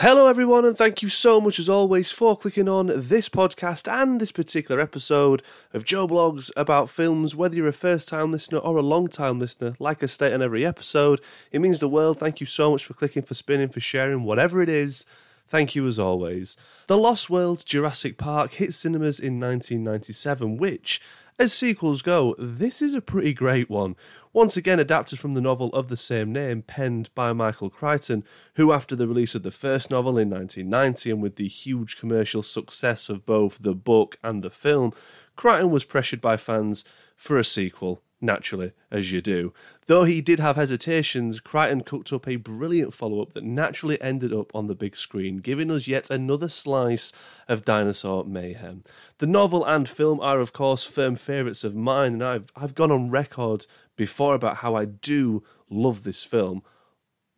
Hello, 0.00 0.28
everyone, 0.28 0.64
and 0.64 0.78
thank 0.78 1.02
you 1.02 1.08
so 1.08 1.40
much 1.40 1.58
as 1.58 1.68
always 1.68 2.12
for 2.12 2.36
clicking 2.36 2.68
on 2.68 2.86
this 2.86 3.28
podcast 3.28 3.92
and 3.92 4.20
this 4.20 4.30
particular 4.30 4.80
episode 4.80 5.42
of 5.74 5.84
Joe 5.84 6.06
Blogs 6.06 6.52
about 6.56 6.88
films. 6.88 7.34
Whether 7.34 7.56
you're 7.56 7.66
a 7.66 7.72
first 7.72 8.08
time 8.08 8.30
listener 8.30 8.58
or 8.58 8.76
a 8.76 8.82
long 8.82 9.08
time 9.08 9.40
listener, 9.40 9.74
like 9.80 10.00
I 10.04 10.06
state 10.06 10.32
on 10.32 10.40
every 10.40 10.64
episode, 10.64 11.20
it 11.50 11.60
means 11.60 11.80
the 11.80 11.88
world. 11.88 12.20
Thank 12.20 12.38
you 12.38 12.46
so 12.46 12.70
much 12.70 12.84
for 12.84 12.94
clicking, 12.94 13.24
for 13.24 13.34
spinning, 13.34 13.70
for 13.70 13.80
sharing, 13.80 14.22
whatever 14.22 14.62
it 14.62 14.68
is. 14.68 15.04
Thank 15.48 15.74
you 15.74 15.84
as 15.88 15.98
always. 15.98 16.56
The 16.86 16.96
Lost 16.96 17.28
World 17.28 17.66
Jurassic 17.66 18.18
Park 18.18 18.52
hit 18.52 18.74
cinemas 18.74 19.18
in 19.18 19.40
1997, 19.40 20.58
which, 20.58 21.00
as 21.40 21.52
sequels 21.52 22.02
go, 22.02 22.36
this 22.38 22.82
is 22.82 22.94
a 22.94 23.00
pretty 23.00 23.34
great 23.34 23.68
one. 23.68 23.96
Once 24.38 24.56
again, 24.56 24.78
adapted 24.78 25.18
from 25.18 25.34
the 25.34 25.40
novel 25.40 25.68
of 25.70 25.88
the 25.88 25.96
same 25.96 26.32
name, 26.32 26.62
penned 26.62 27.12
by 27.12 27.32
Michael 27.32 27.68
Crichton, 27.68 28.22
who, 28.54 28.70
after 28.70 28.94
the 28.94 29.08
release 29.08 29.34
of 29.34 29.42
the 29.42 29.50
first 29.50 29.90
novel 29.90 30.16
in 30.16 30.30
1990 30.30 31.10
and 31.10 31.20
with 31.20 31.34
the 31.34 31.48
huge 31.48 31.98
commercial 31.98 32.44
success 32.44 33.08
of 33.08 33.26
both 33.26 33.58
the 33.58 33.74
book 33.74 34.16
and 34.22 34.44
the 34.44 34.48
film, 34.48 34.92
Crichton 35.34 35.72
was 35.72 35.82
pressured 35.82 36.20
by 36.20 36.36
fans 36.36 36.84
for 37.16 37.36
a 37.36 37.42
sequel 37.42 38.00
naturally, 38.20 38.72
as 38.92 39.12
you 39.12 39.20
do. 39.20 39.52
Though 39.86 40.04
he 40.04 40.20
did 40.20 40.38
have 40.38 40.56
hesitations, 40.56 41.40
Crichton 41.40 41.82
cooked 41.82 42.12
up 42.12 42.28
a 42.28 42.36
brilliant 42.36 42.94
follow 42.94 43.20
up 43.20 43.32
that 43.32 43.44
naturally 43.44 44.00
ended 44.00 44.32
up 44.32 44.54
on 44.54 44.68
the 44.68 44.74
big 44.74 44.96
screen, 44.96 45.38
giving 45.38 45.70
us 45.70 45.88
yet 45.88 46.10
another 46.10 46.48
slice 46.48 47.12
of 47.48 47.64
dinosaur 47.64 48.24
mayhem. 48.24 48.84
The 49.18 49.26
novel 49.26 49.64
and 49.64 49.88
film 49.88 50.20
are, 50.20 50.38
of 50.38 50.52
course, 50.52 50.84
firm 50.84 51.16
favourites 51.16 51.64
of 51.64 51.74
mine, 51.74 52.14
and 52.14 52.24
I've, 52.24 52.52
I've 52.54 52.76
gone 52.76 52.92
on 52.92 53.10
record 53.10 53.66
before 53.98 54.34
about 54.34 54.56
how 54.56 54.74
I 54.74 54.86
do 54.86 55.42
love 55.68 56.04
this 56.04 56.24
film. 56.24 56.62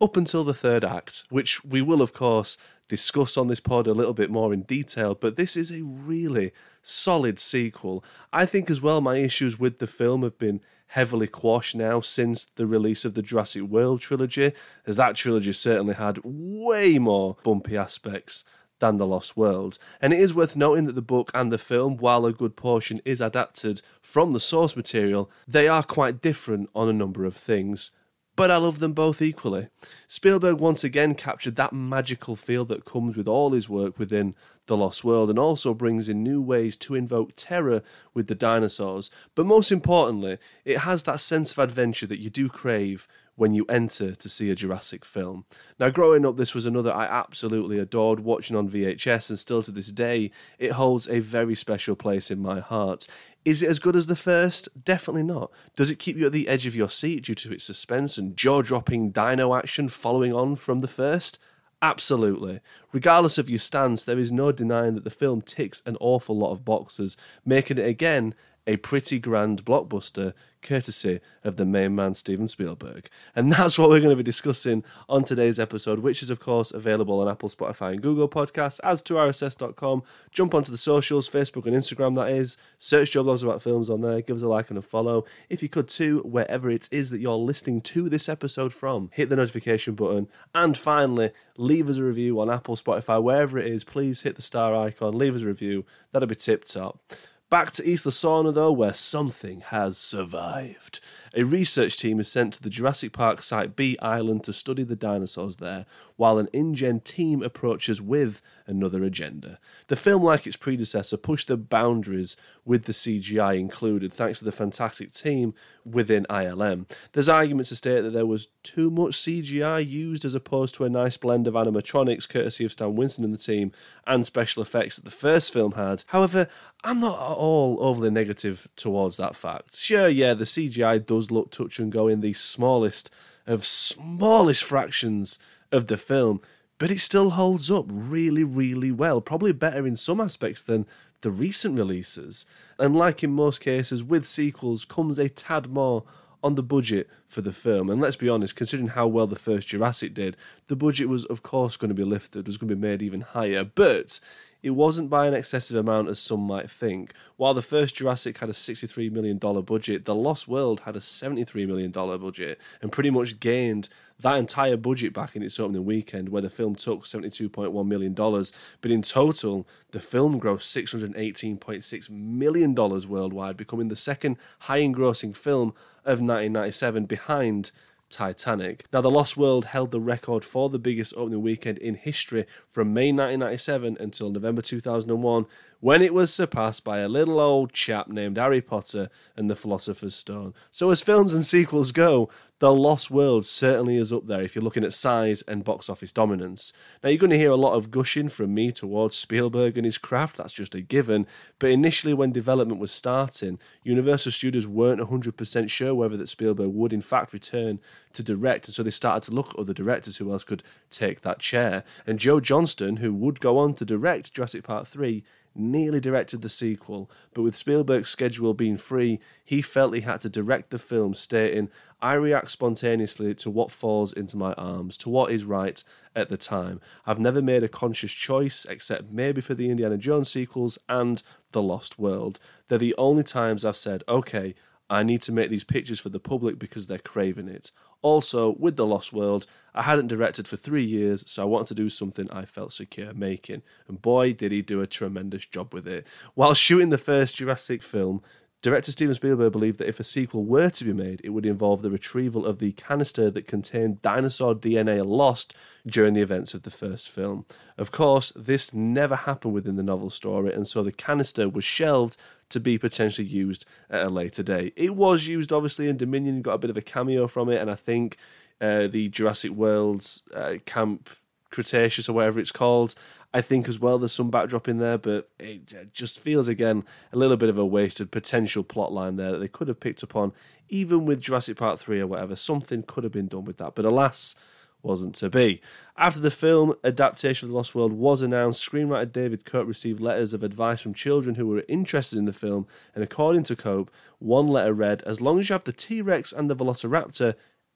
Up 0.01 0.17
until 0.17 0.45
the 0.45 0.55
third 0.55 0.85
act, 0.85 1.25
which 1.31 1.65
we 1.65 1.83
will, 1.83 2.01
of 2.01 2.13
course, 2.13 2.57
discuss 2.89 3.37
on 3.37 3.49
this 3.49 3.61
pod 3.61 3.87
a 3.87 3.95
little 3.95 4.15
bit 4.15 4.31
more 4.31 4.55
in 4.55 4.63
detail, 4.63 5.15
but 5.15 5.37
this 5.37 5.57
is 5.57 5.73
a 5.73 5.83
really 5.83 6.53
solid 6.83 7.39
sequel. 7.39 8.05
I 8.33 8.47
think 8.47 8.71
as 8.71 8.81
well 8.81 9.01
my 9.01 9.17
issues 9.17 9.59
with 9.59 9.79
the 9.79 9.87
film 9.87 10.23
have 10.23 10.39
been 10.39 10.61
heavily 10.87 11.29
quashed 11.29 11.77
now 11.77 12.01
since 12.01 12.45
the 12.45 12.67
release 12.67 13.05
of 13.05 13.15
the 13.15 13.23
Jurassic 13.23 13.63
World 13.63 14.01
trilogy, 14.01 14.53
as 14.87 14.97
that 14.97 15.17
trilogy 15.17 15.53
certainly 15.53 15.95
had 15.95 16.19
way 16.25 16.99
more 16.99 17.37
bumpy 17.43 17.77
aspects 17.77 18.45
than 18.81 18.97
The 18.97 19.07
Lost 19.07 19.37
World. 19.37 19.79
And 20.01 20.13
it 20.13 20.19
is 20.19 20.35
worth 20.35 20.57
noting 20.57 20.87
that 20.87 20.95
the 20.95 21.03
book 21.03 21.31
and 21.33 21.53
the 21.53 21.59
film, 21.59 21.97
while 21.97 22.27
a 22.27 22.33
good 22.33 22.57
portion 22.57 23.01
is 23.05 23.21
adapted 23.21 23.81
from 24.03 24.33
the 24.33 24.41
source 24.41 24.75
material, 24.75 25.31
they 25.47 25.69
are 25.69 25.83
quite 25.83 26.21
different 26.21 26.69
on 26.75 26.89
a 26.89 26.93
number 26.93 27.25
of 27.25 27.37
things 27.37 27.93
but 28.41 28.51
I 28.51 28.57
love 28.57 28.79
them 28.79 28.95
both 28.95 29.21
equally. 29.21 29.69
Spielberg 30.09 30.61
once 30.61 30.83
again 30.83 31.15
captured 31.15 31.57
that 31.57 31.75
magical 31.75 32.37
feel 32.37 32.65
that 32.65 32.87
comes 32.87 33.15
with 33.15 33.29
all 33.29 33.53
his 33.53 33.69
work 33.69 33.99
within 33.99 34.35
The 34.65 34.79
Lost 34.79 35.05
World 35.05 35.29
and 35.29 35.39
also 35.39 35.75
brings 35.75 36.09
in 36.09 36.23
new 36.23 36.41
ways 36.41 36.75
to 36.79 36.95
invoke 36.95 37.33
terror 37.37 37.83
with 38.15 38.29
the 38.29 38.35
dinosaurs. 38.35 39.11
But 39.35 39.45
most 39.45 39.71
importantly, 39.71 40.39
it 40.65 40.79
has 40.79 41.03
that 41.03 41.21
sense 41.21 41.53
of 41.53 41.59
adventure 41.59 42.07
that 42.07 42.21
you 42.21 42.31
do 42.31 42.49
crave 42.49 43.07
when 43.41 43.55
you 43.55 43.65
enter 43.71 44.15
to 44.15 44.29
see 44.29 44.51
a 44.51 44.55
Jurassic 44.55 45.03
film. 45.03 45.47
Now, 45.79 45.89
growing 45.89 46.27
up, 46.27 46.37
this 46.37 46.55
was 46.55 46.67
another 46.67 46.93
I 46.93 47.07
absolutely 47.07 47.79
adored 47.79 48.21
watching 48.21 48.55
on 48.55 48.69
VHS, 48.69 49.31
and 49.31 49.39
still 49.39 49.63
to 49.63 49.71
this 49.71 49.91
day, 49.91 50.31
it 50.59 50.73
holds 50.73 51.09
a 51.09 51.21
very 51.21 51.55
special 51.55 51.97
place 51.97 52.31
in 52.31 52.43
my 52.43 52.61
heart. 52.61 53.07
Is 53.47 53.63
it 53.63 53.71
as 53.71 53.79
good 53.79 53.97
as 53.97 54.05
the 54.05 54.15
first? 54.15 54.69
Definitely 54.85 55.23
not. 55.23 55.51
Does 55.75 55.91
it 55.91 55.99
keep 55.99 56.19
you 56.19 56.27
at 56.27 56.33
the 56.33 56.49
edge 56.49 56.67
of 56.67 56.77
your 56.77 56.91
seat 56.91 57.25
due 57.25 57.35
to 57.37 57.55
its 57.55 57.65
suspense 57.65 58.19
and 58.19 58.37
jaw 58.37 58.61
dropping 58.61 59.11
dino 59.11 59.55
action 59.55 59.89
following 59.89 60.35
on 60.35 60.55
from 60.55 60.81
the 60.81 60.87
first? 60.87 61.39
Absolutely. 61.81 62.61
Regardless 62.93 63.39
of 63.39 63.49
your 63.49 63.59
stance, 63.59 64.05
there 64.05 64.19
is 64.19 64.31
no 64.31 64.53
denying 64.53 64.97
that 64.97 65.05
the 65.05 65.09
film 65.09 65.41
ticks 65.41 65.83
an 65.87 65.97
awful 65.99 66.37
lot 66.37 66.53
of 66.53 66.63
boxes, 66.63 67.17
making 67.47 67.79
it 67.79 67.89
again 67.89 68.35
a 68.71 68.77
pretty 68.77 69.19
grand 69.19 69.65
blockbuster 69.65 70.33
courtesy 70.63 71.19
of 71.43 71.57
the 71.57 71.65
main 71.65 71.97
man, 71.97 72.15
Steven 72.15 72.47
Spielberg. 72.47 73.09
And 73.35 73.51
that's 73.53 73.77
what 73.77 73.91
we're 73.91 73.99
going 73.99 74.11
to 74.11 74.17
be 74.17 74.23
discussing 74.23 74.85
on 75.09 75.25
today's 75.25 75.59
episode, 75.59 75.99
which 75.99 76.23
is, 76.23 76.31
of 76.31 76.39
course, 76.39 76.71
available 76.71 77.19
on 77.19 77.29
Apple, 77.29 77.49
Spotify, 77.49 77.91
and 77.91 78.01
Google 78.01 78.29
Podcasts, 78.29 78.79
as 78.85 79.03
to 79.03 79.15
RSS.com. 79.15 80.05
Jump 80.31 80.55
onto 80.55 80.71
the 80.71 80.79
socials, 80.79 81.29
Facebook 81.29 81.67
and 81.67 81.75
Instagram, 81.75 82.15
that 82.15 82.31
is. 82.31 82.59
Search 82.79 83.11
Joe 83.11 83.25
Blogs 83.25 83.43
About 83.43 83.61
Films 83.61 83.91
on 83.91 84.03
there. 84.03 84.21
Give 84.23 84.37
us 84.37 84.43
a 84.43 84.49
like 84.49 84.71
and 84.71 84.79
a 84.79 84.83
follow. 84.83 85.25
If 85.49 85.65
you 85.65 85.69
could, 85.69 85.89
too, 85.89 86.21
wherever 86.21 86.71
it 86.71 86.89
is 86.93 87.11
that 87.11 87.21
you're 87.21 87.35
listening 87.35 87.81
to 87.81 88.09
this 88.09 88.29
episode 88.29 88.73
from, 88.73 89.11
hit 89.13 89.31
the 89.31 89.37
notification 89.37 89.97
button. 89.97 90.29
And 90.55 90.79
finally, 90.79 91.33
leave 91.57 91.89
us 91.89 91.99
a 91.99 92.05
review 92.05 92.39
on 92.41 92.51
Apple, 92.51 92.77
Spotify, 92.77 93.21
wherever 93.21 93.59
it 93.59 93.67
is. 93.67 93.83
Please 93.83 94.23
hit 94.23 94.37
the 94.37 94.43
star 94.43 94.77
icon, 94.77 95.19
leave 95.19 95.35
us 95.35 95.43
a 95.43 95.47
review. 95.47 95.85
That'd 96.13 96.29
be 96.29 96.37
tip 96.37 96.65
top. 96.65 97.01
Back 97.51 97.73
to 97.73 97.85
Isla 97.85 98.13
Sorna, 98.13 98.55
though, 98.55 98.71
where 98.71 98.95
something 98.95 99.61
has 99.61 99.99
survived. 99.99 101.01
A 101.35 101.43
research 101.45 101.99
team 101.99 102.21
is 102.21 102.31
sent 102.31 102.55
to 102.55 102.63
the 102.63 102.71
Jurassic 102.71 103.13
Park 103.13 103.43
Site 103.43 103.75
B 103.75 103.97
Island 104.01 104.45
to 104.45 104.53
study 104.53 104.85
the 104.85 104.97
dinosaurs 104.97 105.57
there, 105.57 105.87
while 106.17 106.39
an 106.39 106.49
InGen 106.53 107.01
team 107.01 107.43
approaches 107.43 108.01
with 108.01 108.41
another 108.67 109.03
agenda. 109.05 109.59
The 109.89 109.97
film, 109.97 110.23
like 110.23 110.47
its 110.47 110.57
predecessor, 110.57 111.17
pushed 111.17 111.49
the 111.49 111.57
boundaries 111.57 112.37
with 112.65 112.85
the 112.85 112.93
CGI 112.93 113.59
included, 113.59 114.13
thanks 114.13 114.41
to 114.41 114.45
the 114.45 114.53
fantastic 114.53 115.13
team 115.13 115.55
within 115.85 116.27
ILM. 116.29 116.87
There's 117.13 117.29
arguments 117.29 117.71
to 117.71 117.77
state 117.77 118.03
that 118.03 118.11
there 118.11 118.27
was 118.27 118.49
too 118.63 118.91
much 118.91 119.13
CGI 119.13 119.89
used 119.89 120.25
as 120.25 120.35
opposed 120.35 120.75
to 120.77 120.85
a 120.85 120.91
nice 120.91 121.17
blend 121.17 121.47
of 121.47 121.55
animatronics, 121.55 122.29
courtesy 122.29 122.65
of 122.65 122.73
Stan 122.73 122.95
Winston 122.95 123.25
and 123.25 123.35
the 123.35 123.39
team, 123.39 123.73
and 124.07 124.27
special 124.27 124.63
effects 124.63 124.97
that 124.97 125.05
the 125.05 125.11
first 125.11 125.53
film 125.53 125.73
had. 125.73 126.05
However, 126.09 126.49
I'm 126.83 127.01
not 127.01 127.19
at 127.33 127.37
all 127.37 127.77
overly 127.81 128.11
negative 128.11 128.67
towards 128.77 129.19
that 129.19 129.37
fact. 129.37 129.77
Sure, 129.77 130.09
yeah, 130.09 130.33
the 130.35 130.45
CGI 130.45 131.05
does 131.05 131.31
look 131.31 131.51
touch 131.51 131.79
and 131.79 131.93
go 131.93 132.09
in 132.09 132.21
the 132.21 132.33
smallest 132.33 133.11
of 133.47 133.67
smallest 133.67 134.65
fractions 134.65 135.39
of 135.73 135.89
the 135.89 135.97
film, 135.97 136.41
but 136.79 136.91
it 136.91 137.01
still 137.01 137.31
holds 137.31 137.71
up 137.71 137.85
really, 137.89 138.45
really 138.45 138.91
well. 138.91 139.21
Probably 139.21 139.53
better 139.53 139.87
in 139.87 139.97
some 139.97 140.21
aspects 140.21 140.63
than 140.63 140.87
the 141.21 141.31
recent 141.31 141.77
releases. 141.77 142.47
And 142.79 142.97
like 142.97 143.23
in 143.23 143.33
most 143.33 143.61
cases, 143.61 144.03
with 144.03 144.27
sequels 144.27 144.85
comes 144.85 145.19
a 145.19 145.29
tad 145.29 145.69
more 145.69 146.05
on 146.43 146.55
the 146.55 146.63
budget 146.63 147.09
for 147.29 147.43
the 147.43 147.53
film. 147.53 147.91
And 147.91 148.01
let's 148.01 148.17
be 148.17 148.29
honest, 148.29 148.57
considering 148.57 148.89
how 148.89 149.07
well 149.07 149.27
the 149.27 149.37
first 149.37 149.69
Jurassic 149.69 150.15
did, 150.15 150.37
the 150.69 150.77
budget 150.77 151.09
was, 151.09 151.27
of 151.27 151.43
course, 151.43 151.77
going 151.77 151.91
to 151.91 151.95
be 151.95 152.05
lifted, 152.05 152.47
was 152.47 152.57
going 152.57 152.71
to 152.71 152.77
be 152.77 152.81
made 152.81 153.03
even 153.03 153.21
higher. 153.21 153.65
But 153.65 154.21
it 154.63 154.71
wasn't 154.71 155.09
by 155.09 155.27
an 155.27 155.35
excessive 155.35 155.77
amount 155.77 156.09
as 156.09 156.19
some 156.19 156.41
might 156.41 156.71
think. 156.71 157.15
While 157.37 157.55
the 157.55 157.63
first 157.63 157.97
Jurassic 157.97 158.39
had 158.39 158.51
a 158.51 158.53
$63 158.53 159.11
million 159.11 159.39
budget, 159.39 160.05
The 160.05 160.15
Lost 160.15 160.49
World 160.49 160.81
had 160.81 160.97
a 160.97 161.01
$73 161.01 161.67
million 161.67 161.91
budget 161.91 162.61
and 162.83 162.93
pretty 162.93 163.11
much 163.11 163.41
gained 163.41 163.89
that 164.21 164.37
entire 164.37 164.77
budget 164.77 165.15
back 165.15 165.35
in 165.35 165.43
its 165.43 165.59
opening 165.59 165.87
weekend, 165.87 166.29
where 166.29 166.43
the 166.43 166.51
film 166.51 166.75
took 166.75 167.05
$72.1 167.05 167.87
million. 167.87 168.13
But 168.13 168.91
in 168.91 169.01
total, 169.01 169.67
the 169.93 170.01
film 170.01 170.39
grossed 170.39 170.85
$618.6 171.15 172.11
million 172.11 172.75
worldwide, 172.75 173.57
becoming 173.57 173.89
the 173.89 173.97
second 173.97 174.37
high 174.59 174.79
engrossing 174.79 175.33
film 175.33 175.71
of 176.05 176.21
1997 176.21 177.07
behind 177.07 177.73
Titanic. 178.11 178.85
Now, 178.93 179.01
The 179.01 179.11
Lost 179.11 179.37
World 179.37 179.67
held 179.67 179.93
the 179.93 180.01
record 180.01 180.45
for 180.45 180.69
the 180.69 180.79
biggest 180.79 181.15
opening 181.17 181.43
weekend 181.43 181.79
in 181.79 181.95
history 181.95 182.45
from 182.69 182.93
May 182.93 183.13
1997 183.13 183.97
until 184.01 184.31
November 184.31 184.61
2001, 184.61 185.47
when 185.81 186.03
it 186.03 186.13
was 186.13 186.33
surpassed 186.33 186.85
by 186.85 186.99
a 186.99 187.09
little 187.09 187.41
old 187.41 187.73
chap 187.73 188.07
named 188.07 188.37
Harry 188.37 188.61
Potter 188.61 189.09
and 189.35 189.49
the 189.49 189.57
Philosopher's 189.57 190.15
Stone. 190.15 190.53
So, 190.71 190.91
as 190.91 191.03
films 191.03 191.33
and 191.33 191.45
sequels 191.45 191.91
go, 191.91 192.29
The 192.59 192.71
Lost 192.71 193.11
World 193.11 193.47
certainly 193.47 193.97
is 193.97 194.13
up 194.13 194.27
there 194.27 194.43
if 194.43 194.55
you're 194.55 194.63
looking 194.63 194.85
at 194.85 194.93
size 194.93 195.41
and 195.43 195.65
box 195.65 195.89
office 195.89 196.13
dominance. 196.13 196.75
Now, 197.03 197.09
you're 197.09 197.19
going 197.19 197.31
to 197.31 197.39
hear 197.39 197.51
a 197.51 197.57
lot 197.57 197.77
of 197.77 197.91
gushing 197.91 198.29
from 198.29 198.53
me 198.53 198.73
towards 198.73 199.17
Spielberg 199.17 199.79
and 199.79 199.87
his 199.87 199.97
craft, 199.97 200.37
that's 200.37 200.53
just 200.53 200.75
a 200.75 200.83
given. 200.83 201.27
But 201.59 201.71
initially, 201.71 202.13
when 202.13 202.33
development 202.33 202.79
was 202.81 202.93
starting, 202.93 203.59
Universal 203.83 204.33
Studios 204.33 204.67
weren't 204.67 205.01
100% 205.01 205.71
sure 205.71 205.95
whether 205.95 206.19
that 206.19 206.29
Spielberg 206.29 206.75
would 206.75 206.93
in 206.93 207.01
fact 207.01 207.33
return 207.33 207.81
to 208.13 208.23
direct, 208.23 208.67
and 208.67 208.75
so 208.75 208.83
they 208.83 208.91
started 208.91 209.23
to 209.29 209.35
look 209.35 209.51
at 209.51 209.59
other 209.59 209.73
directors 209.73 210.17
who 210.19 210.31
else 210.31 210.45
could 210.45 210.63
take 210.91 211.23
that 211.23 211.39
chair. 211.39 211.85
And 212.07 212.19
Joe 212.19 212.41
Johnston, 212.41 212.97
who 212.97 213.15
would 213.15 213.41
go 213.41 213.57
on 213.57 213.73
to 213.75 213.85
direct 213.85 214.35
Jurassic 214.35 214.65
Park 214.65 214.87
3, 214.87 215.23
nearly 215.55 216.01
directed 216.01 216.43
the 216.43 216.49
sequel, 216.49 217.11
but 217.35 217.43
with 217.43 217.57
Spielberg's 217.57 218.11
schedule 218.11 218.55
being 218.55 218.77
free, 218.77 219.21
he 219.45 219.63
felt 219.63 219.95
he 219.95 220.01
had 220.01 220.21
to 220.21 220.29
direct 220.29 220.71
the 220.71 220.79
film, 220.79 221.15
stating, 221.15 221.69
I 222.01 222.15
react 222.15 222.51
spontaneously 222.51 223.35
to 223.35 223.51
what 223.51 223.71
falls 223.71 224.13
into 224.13 224.37
my 224.37 224.53
arms, 224.55 224.97
to 224.99 225.11
what 225.11 225.33
is 225.33 225.45
right 225.45 225.83
at 226.17 226.29
the 226.29 226.37
time. 226.37 226.81
I've 227.05 227.19
never 227.19 227.43
made 227.43 227.63
a 227.63 227.69
conscious 227.69 228.13
choice, 228.13 228.65
except 228.65 229.13
maybe 229.13 229.41
for 229.41 229.55
the 229.55 229.71
Indiana 229.71 229.99
Jones 229.99 230.31
sequels 230.31 230.79
and 230.89 231.23
The 231.53 231.63
Lost 231.63 231.99
World. 231.99 232.41
They're 232.69 232.79
the 232.79 232.95
only 232.97 233.23
times 233.23 233.65
I've 233.65 233.77
said, 233.77 234.03
okay, 234.09 234.55
I 234.91 235.05
need 235.05 235.23
to 235.23 235.33
make 235.33 235.51
these 235.51 235.65
pictures 235.65 236.01
for 236.01 236.09
the 236.09 236.19
public 236.19 236.59
because 236.59 236.89
they're 236.89 236.99
craving 236.99 237.49
it. 237.49 237.71
Also, 238.03 238.57
with 238.59 238.77
The 238.77 238.85
Lost 238.85 239.13
World, 239.13 239.47
I 239.73 239.83
hadn't 239.83 240.09
directed 240.09 240.49
for 240.49 240.57
three 240.57 240.83
years, 240.83 241.25
so 241.31 241.43
I 241.43 241.47
wanted 241.47 241.69
to 241.69 241.75
do 241.75 241.89
something 241.89 242.29
I 242.31 242.45
felt 242.45 242.73
secure 242.73 243.15
making. 243.15 243.63
And 243.87 244.03
boy, 244.03 244.33
did 244.33 244.51
he 244.51 244.63
do 244.63 244.81
a 244.81 244.89
tremendous 244.89 245.47
job 245.47 245.73
with 245.73 245.87
it. 245.87 246.09
While 246.35 246.55
shooting 246.55 246.91
the 246.91 246.99
first 246.99 247.37
Jurassic 247.37 247.85
film, 247.85 248.21
Director 248.63 248.93
Steven 248.93 249.15
Spielberg 249.15 249.53
believed 249.53 249.79
that 249.79 249.89
if 249.89 250.01
a 250.01 250.05
sequel 250.05 250.45
were 250.45 250.69
to 250.69 250.85
be 250.85 250.93
made, 250.93 251.23
it 251.25 251.31
would 251.31 251.47
involve 251.47 251.81
the 251.81 251.89
retrieval 251.89 252.45
of 252.45 252.59
the 252.59 252.73
canister 252.73 253.31
that 253.31 253.47
contained 253.47 254.03
dinosaur 254.03 254.55
DNA 254.55 255.07
lost 255.07 255.55
during 255.87 256.13
the 256.13 256.21
events 256.21 256.53
of 256.53 256.65
the 256.65 256.71
first 256.71 257.09
film. 257.09 257.47
Of 257.79 257.91
course, 257.91 258.33
this 258.37 258.75
never 258.75 259.17
happened 259.17 259.55
within 259.55 259.77
the 259.77 259.83
novel 259.83 260.11
story, 260.11 260.53
and 260.53 260.69
so 260.69 260.83
the 260.83 260.93
canister 260.93 261.49
was 261.49 261.65
shelved 261.65 262.19
to 262.51 262.61
be 262.61 262.79
potentially 262.79 263.27
used 263.27 263.67
at 263.89 264.07
a 264.07 264.09
later 264.09 264.43
date. 264.43 264.73
It 264.77 264.95
was 264.95 265.27
used, 265.27 265.53
obviously, 265.53 265.89
in 265.89 265.97
Dominion, 265.97 266.43
got 266.43 266.55
a 266.55 266.59
bit 266.59 266.71
of 266.71 266.77
a 266.77 266.83
cameo 266.83 267.27
from 267.27 267.49
it, 267.49 267.61
and 267.61 267.71
I 267.71 267.75
think 267.75 268.17
uh, 268.61 268.87
the 268.87 269.09
Jurassic 269.09 269.53
World's 269.53 270.23
uh, 270.35 270.55
Camp 270.67 271.09
Cretaceous 271.51 272.09
or 272.09 272.13
whatever 272.13 272.39
it's 272.39 272.53
called 272.53 272.95
I 273.33 273.43
think 273.43 273.69
as 273.69 273.79
well 273.79 273.99
there's 273.99 274.13
some 274.13 274.31
backdrop 274.31 274.67
in 274.67 274.79
there, 274.79 274.99
but 274.99 275.29
it 275.39 275.93
just 275.93 276.19
feels 276.19 276.49
again 276.49 276.85
a 277.13 277.17
little 277.17 277.37
bit 277.37 277.49
of 277.49 277.59
a 277.59 277.65
wasted 277.65 278.11
potential 278.11 278.65
plot 278.65 278.93
line 278.93 279.17
there 279.17 279.33
that 279.33 279.39
they 279.39 279.49
could 279.49 279.69
have 279.69 279.79
picked 279.79 280.03
up 280.03 280.17
on, 280.17 280.33
even 280.69 281.07
with 281.07 281.21
Jurassic 281.21 281.57
Park 281.57 281.79
3 281.79 282.01
or 282.01 282.09
whatever. 282.09 282.35
Something 282.35 282.83
could 282.83 283.05
have 283.05 283.13
been 283.13 283.29
done 283.29 283.45
with 283.45 283.59
that, 283.59 283.77
but 283.77 283.85
alas, 283.85 284.35
wasn't 284.83 285.15
to 285.17 285.31
be. 285.31 285.61
After 285.97 286.21
the 286.21 286.31
film 286.31 286.75
adaptation 286.85 287.47
of 287.47 287.51
The 287.51 287.57
Lost 287.57 287.75
World 287.75 287.93
was 287.93 288.23
announced, 288.23 288.69
screenwriter 288.69 289.13
David 289.13 289.45
Koepp 289.45 289.67
received 289.67 290.01
letters 290.01 290.33
of 290.33 290.43
advice 290.43 290.81
from 290.81 290.95
children 290.95 291.35
who 291.35 291.47
were 291.47 291.65
interested 291.69 292.19
in 292.19 292.25
the 292.25 292.33
film, 292.33 292.67
and 292.95 293.05
according 293.05 293.43
to 293.45 293.57
Koepp, 293.57 293.89
one 294.19 294.47
letter 294.47 294.75
read, 294.75 295.03
As 295.03 295.21
long 295.21 295.39
as 295.39 295.49
you 295.49 295.55
have 295.55 295.65
the 295.65 295.73
T 295.73 296.03
Rex 296.03 296.33
and 296.33 296.49
the 296.49 296.57
Velociraptor, 296.57 297.35